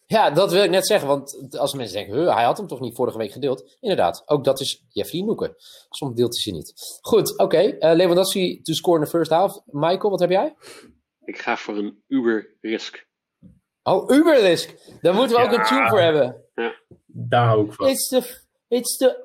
Ja, 0.06 0.30
dat 0.30 0.52
wil 0.52 0.62
ik 0.64 0.70
net 0.70 0.86
zeggen, 0.86 1.08
want 1.08 1.56
als 1.58 1.74
mensen 1.74 1.96
denken, 1.96 2.14
"Huh, 2.18 2.34
hij 2.34 2.44
had 2.44 2.56
hem 2.58 2.66
toch 2.66 2.80
niet 2.80 2.94
vorige 2.96 3.18
week 3.18 3.32
gedeeld? 3.32 3.76
Inderdaad, 3.80 4.22
ook 4.26 4.44
dat 4.44 4.60
is 4.60 4.84
Jeffrey 4.88 5.20
Noeken. 5.22 5.54
Soms 5.90 6.14
deelt 6.16 6.32
hij 6.34 6.42
ze 6.42 6.50
niet. 6.50 6.98
Goed, 7.00 7.38
oké. 7.38 7.58
eh, 7.58 7.94
Lewandowski 7.96 8.60
to 8.62 8.72
score 8.72 8.98
in 8.98 9.04
the 9.04 9.10
first 9.10 9.30
half. 9.30 9.60
Michael, 9.66 10.10
wat 10.10 10.20
heb 10.20 10.30
jij? 10.30 10.54
Ik 11.24 11.38
ga 11.38 11.56
voor 11.56 11.76
een 11.76 12.02
Uber 12.06 12.56
Risk. 12.60 13.07
Oh, 13.88 14.10
Uberrisk. 14.10 14.74
Daar 15.00 15.14
moeten 15.14 15.36
we 15.36 15.42
ook 15.42 15.50
Ja. 15.52 15.58
een 15.58 15.64
tune 15.66 15.88
voor 15.88 16.00
hebben. 16.00 16.44
Daar 17.06 17.46
hou 17.46 17.66
ik 17.66 17.72
van. 17.72 17.88
It's 17.88 18.08
the, 18.08 18.40
it's 18.68 18.96
the 18.96 19.22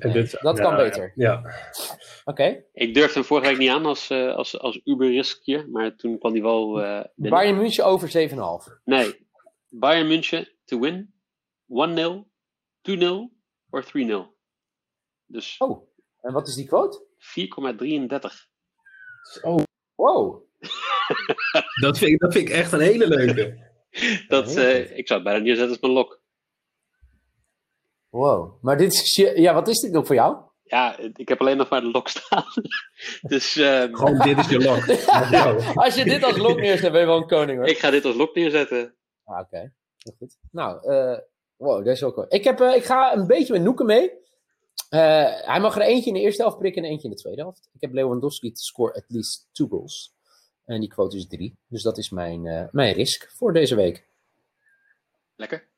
eh, 0.00 0.42
dat 0.42 0.60
kan 0.60 0.76
beter. 0.76 1.12
Ja. 1.14 1.42
Oké. 2.24 2.64
Ik 2.72 2.94
durfde 2.94 3.14
hem 3.14 3.24
vorige 3.24 3.48
week 3.48 3.58
niet 3.58 3.70
aan 3.70 3.86
als, 3.86 4.10
eh, 4.10 4.34
als, 4.34 4.58
als 4.58 4.80
Uber 4.84 5.10
Riskje, 5.10 5.66
maar 5.66 5.96
toen 5.96 6.18
kwam 6.18 6.32
hij 6.32 6.42
wel 6.42 6.82
eh. 6.82 7.04
Bayern 7.14 7.56
München 7.56 7.84
over 7.84 8.08
7,5. 8.08 8.80
Nee, 8.84 9.26
Bayern 9.68 10.06
München 10.08 10.48
to 10.64 10.78
win 10.78 11.14
1-0, 11.68 12.30
2-0 12.82 13.30
of 13.70 13.84
3-0. 13.84 14.34
Dus 15.26 15.56
Oh, 15.58 15.88
en 16.20 16.32
wat 16.32 16.48
is 16.48 16.54
die 16.54 16.66
quote? 16.66 17.04
4,33. 17.18 18.50
Oh, 19.42 19.62
Wow. 19.94 20.42
dat, 21.80 21.98
vind 21.98 22.10
ik, 22.10 22.18
dat 22.18 22.32
vind 22.32 22.48
ik 22.48 22.54
echt 22.54 22.72
een 22.72 22.80
hele 22.80 23.08
leuke. 23.08 23.70
Dat, 24.28 24.56
eh, 24.56 24.96
ik 24.98 25.06
zou 25.06 25.20
het 25.20 25.28
bijna 25.28 25.44
neerzetten 25.44 25.68
als 25.70 25.80
mijn 25.80 25.92
lok. 25.92 26.20
Wow. 28.08 28.62
Maar 28.62 28.76
dit 28.76 28.92
is, 28.92 29.16
ja, 29.34 29.54
wat 29.54 29.68
is 29.68 29.80
dit 29.80 29.96
ook 29.96 30.06
voor 30.06 30.14
jou? 30.14 30.36
Ja, 30.62 30.98
ik 31.16 31.28
heb 31.28 31.40
alleen 31.40 31.56
nog 31.56 31.68
maar 31.68 31.80
de 31.80 31.90
lok 31.90 32.08
staan. 32.08 32.44
dus 33.32 33.56
ehm, 33.56 33.94
Gewoon, 33.94 34.18
dit 34.18 34.38
is 34.38 34.48
je 34.48 34.58
lok. 34.58 34.88
Als 35.84 35.94
je 35.94 36.04
dit 36.04 36.22
als 36.24 36.36
lok 36.36 36.60
neerzet, 36.60 36.92
ben 36.92 37.00
je 37.00 37.06
wel 37.06 37.16
een 37.16 37.26
koning 37.26 37.58
hoor. 37.58 37.68
ik 37.68 37.78
ga 37.78 37.90
dit 37.90 38.04
als 38.04 38.14
lok 38.14 38.34
neerzetten. 38.34 38.94
Ah, 39.24 39.38
oké. 39.40 39.72
Goed. 40.18 40.36
Nou, 40.50 40.90
eh 40.92 41.18
wow, 41.56 41.84
dat 41.84 41.94
is 41.94 42.02
ook 42.02 42.16
wel. 42.16 42.26
Ik, 42.28 42.44
heb, 42.44 42.60
eh, 42.60 42.74
ik 42.74 42.84
ga 42.84 43.14
een 43.14 43.26
beetje 43.26 43.52
met 43.52 43.62
Noeken 43.62 43.86
mee. 43.86 44.10
Eh, 44.88 45.46
hij 45.46 45.60
mag 45.60 45.76
er 45.76 45.82
eentje 45.82 46.10
in 46.10 46.14
de 46.14 46.20
eerste 46.20 46.42
helft 46.42 46.58
prikken 46.58 46.84
en 46.84 46.90
eentje 46.90 47.08
in 47.08 47.14
de 47.14 47.20
tweede 47.20 47.40
helft. 47.40 47.68
Ik 47.72 47.80
heb 47.80 47.92
Lewandowski 47.92 48.52
to 48.52 48.60
score 48.60 48.94
at 48.94 49.04
least 49.06 49.48
two 49.52 49.68
goals. 49.68 50.14
En 50.64 50.80
die 50.80 50.88
quote 50.88 51.16
is 51.16 51.26
drie. 51.26 51.58
Dus 51.68 51.82
dat 51.82 51.98
is 51.98 52.10
mijn, 52.10 52.46
eh, 52.46 52.64
mijn 52.70 52.94
risk 52.94 53.32
voor 53.36 53.52
deze 53.52 53.74
week. 53.74 54.08
Lekker. 55.36 55.68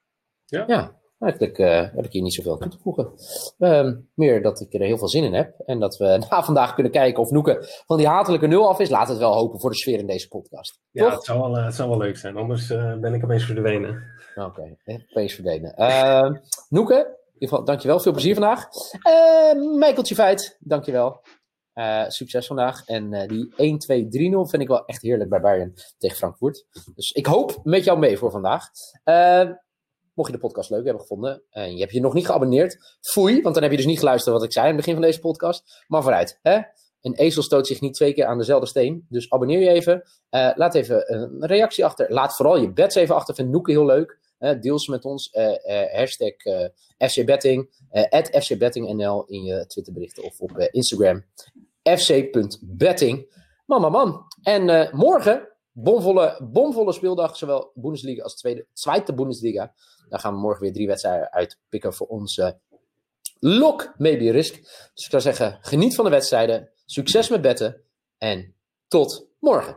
Ja, 0.44 1.00
eigenlijk 1.18 1.58
eh, 1.58 1.94
heb 1.94 2.04
ik 2.04 2.12
hier 2.12 2.22
niet 2.22 2.34
zoveel 2.34 2.52
aan 2.52 2.58
toe 2.58 2.70
te 2.70 2.78
voegen. 2.78 3.12
Ehm, 3.58 3.96
meer 4.14 4.42
dat 4.42 4.60
ik 4.60 4.74
er 4.74 4.80
heel 4.80 4.98
veel 4.98 5.08
zin 5.08 5.24
in 5.24 5.34
heb. 5.34 5.58
En 5.66 5.80
dat 5.80 5.96
we 5.96 6.18
na 6.30 6.42
vandaag 6.42 6.74
kunnen 6.74 6.92
kijken 6.92 7.22
of 7.22 7.30
Noeken 7.30 7.66
van 7.86 7.96
die 7.96 8.06
hatelijke 8.06 8.46
nul 8.46 8.68
af 8.68 8.80
is. 8.80 8.90
Laat 8.90 9.08
het 9.08 9.18
wel 9.18 9.34
hopen 9.34 9.60
voor 9.60 9.70
de 9.70 9.76
sfeer 9.76 9.98
in 9.98 10.06
deze 10.06 10.28
podcast. 10.28 10.80
Ja, 10.90 11.04
Toch? 11.04 11.14
het 11.14 11.24
zou, 11.24 11.40
wel, 11.40 11.56
eh, 11.56 11.64
het 11.64 11.74
zou 11.74 11.88
wel 11.88 11.98
leuk 11.98 12.16
zijn. 12.16 12.36
Anders 12.36 12.70
eh, 12.70 12.96
ben 12.96 13.14
ik 13.14 13.24
opeens 13.24 13.44
verdwenen. 13.44 14.02
Oké, 14.36 14.46
okay. 14.46 15.06
opeens 15.10 15.34
verdelen. 15.34 15.74
Ehm 15.74 16.34
Noeke, 16.68 17.18
ieder 17.34 17.48
geval, 17.48 17.64
dankjewel. 17.64 18.00
Veel 18.00 18.12
plezier 18.12 18.34
vandaag. 18.34 18.68
Uh, 19.08 19.76
Michaeltje 19.78 20.14
Feit, 20.14 20.56
dankjewel. 20.60 21.22
Uh, 21.74 22.08
succes 22.08 22.46
vandaag. 22.46 22.84
En 22.86 23.12
uh, 23.12 23.26
die 23.26 23.52
1-2-3-0 24.36 24.50
vind 24.50 24.62
ik 24.62 24.68
wel 24.68 24.84
echt 24.84 25.02
heerlijk 25.02 25.30
bij 25.30 25.40
Bayern 25.40 25.74
tegen 25.98 26.16
Frankfurt. 26.16 26.66
Dus 26.94 27.12
ik 27.12 27.26
hoop 27.26 27.60
met 27.62 27.84
jou 27.84 27.98
mee 27.98 28.18
voor 28.18 28.30
vandaag. 28.30 28.68
Uh, 29.04 29.50
mocht 30.14 30.30
je 30.30 30.36
de 30.36 30.42
podcast 30.42 30.70
leuk 30.70 30.84
hebben 30.84 31.00
gevonden 31.00 31.42
en 31.50 31.74
je 31.74 31.80
hebt 31.80 31.92
je 31.92 32.00
nog 32.00 32.14
niet 32.14 32.26
geabonneerd, 32.26 32.98
foei, 33.00 33.42
want 33.42 33.54
dan 33.54 33.62
heb 33.62 33.72
je 33.72 33.78
dus 33.78 33.86
niet 33.86 33.98
geluisterd 33.98 34.34
wat 34.34 34.44
ik 34.44 34.52
zei 34.52 34.64
aan 34.64 34.72
het 34.72 34.80
begin 34.80 34.94
van 34.94 35.04
deze 35.04 35.20
podcast. 35.20 35.84
Maar 35.86 36.02
vooruit, 36.02 36.38
hè? 36.42 36.60
Een 37.00 37.14
ezel 37.14 37.42
stoot 37.42 37.66
zich 37.66 37.80
niet 37.80 37.94
twee 37.94 38.12
keer 38.12 38.24
aan 38.24 38.38
dezelfde 38.38 38.66
steen. 38.66 39.06
Dus 39.08 39.30
abonneer 39.30 39.60
je 39.60 39.68
even. 39.68 40.02
laat 40.30 40.74
even 40.74 41.14
een 41.14 41.46
reactie 41.46 41.84
achter. 41.84 42.12
Laat 42.12 42.36
vooral 42.36 42.56
je 42.56 42.72
bets 42.72 42.94
even 42.94 43.14
achter. 43.14 43.34
Vind 43.34 43.50
Noeke 43.50 43.70
heel 43.70 43.86
leuk. 43.86 44.18
Deel 44.38 44.78
ze 44.78 44.90
met 44.90 45.04
ons. 45.04 45.30
hashtag 45.92 46.34
FCBetting. 46.98 47.70
at 48.10 48.28
FCBettingNL 48.42 49.24
in 49.24 49.42
je 49.42 49.66
Twitterberichten 49.66 50.22
of 50.22 50.40
op 50.40 50.58
Instagram 50.58 51.24
fc.betting. 51.82 53.42
Man, 53.66 53.80
man, 53.80 53.92
man. 53.92 54.24
En 54.42 54.90
morgen, 54.96 55.48
bomvolle, 55.72 56.40
bomvolle 56.52 56.92
speeldag, 56.92 57.36
zowel 57.36 57.70
Bundesliga 57.74 58.22
als 58.22 58.36
tweede, 58.36 58.66
tweede 58.72 59.14
Bundesliga. 59.14 59.74
Daar 60.08 60.20
gaan 60.20 60.34
we 60.34 60.40
morgen 60.40 60.62
weer 60.62 60.72
drie 60.72 60.86
wedstrijden 60.86 61.32
uitpikken 61.32 61.94
voor 61.94 62.06
onze 62.06 62.58
lock 63.38 63.94
maybe 63.98 64.30
risk. 64.30 64.54
Dus 64.94 65.04
ik 65.04 65.10
zou 65.10 65.22
zeggen, 65.22 65.58
geniet 65.60 65.94
van 65.94 66.04
de 66.04 66.10
wedstrijden, 66.10 66.70
succes 66.84 67.28
met 67.28 67.42
betten 67.42 67.82
en 68.18 68.54
tot 68.88 69.26
morgen. 69.38 69.76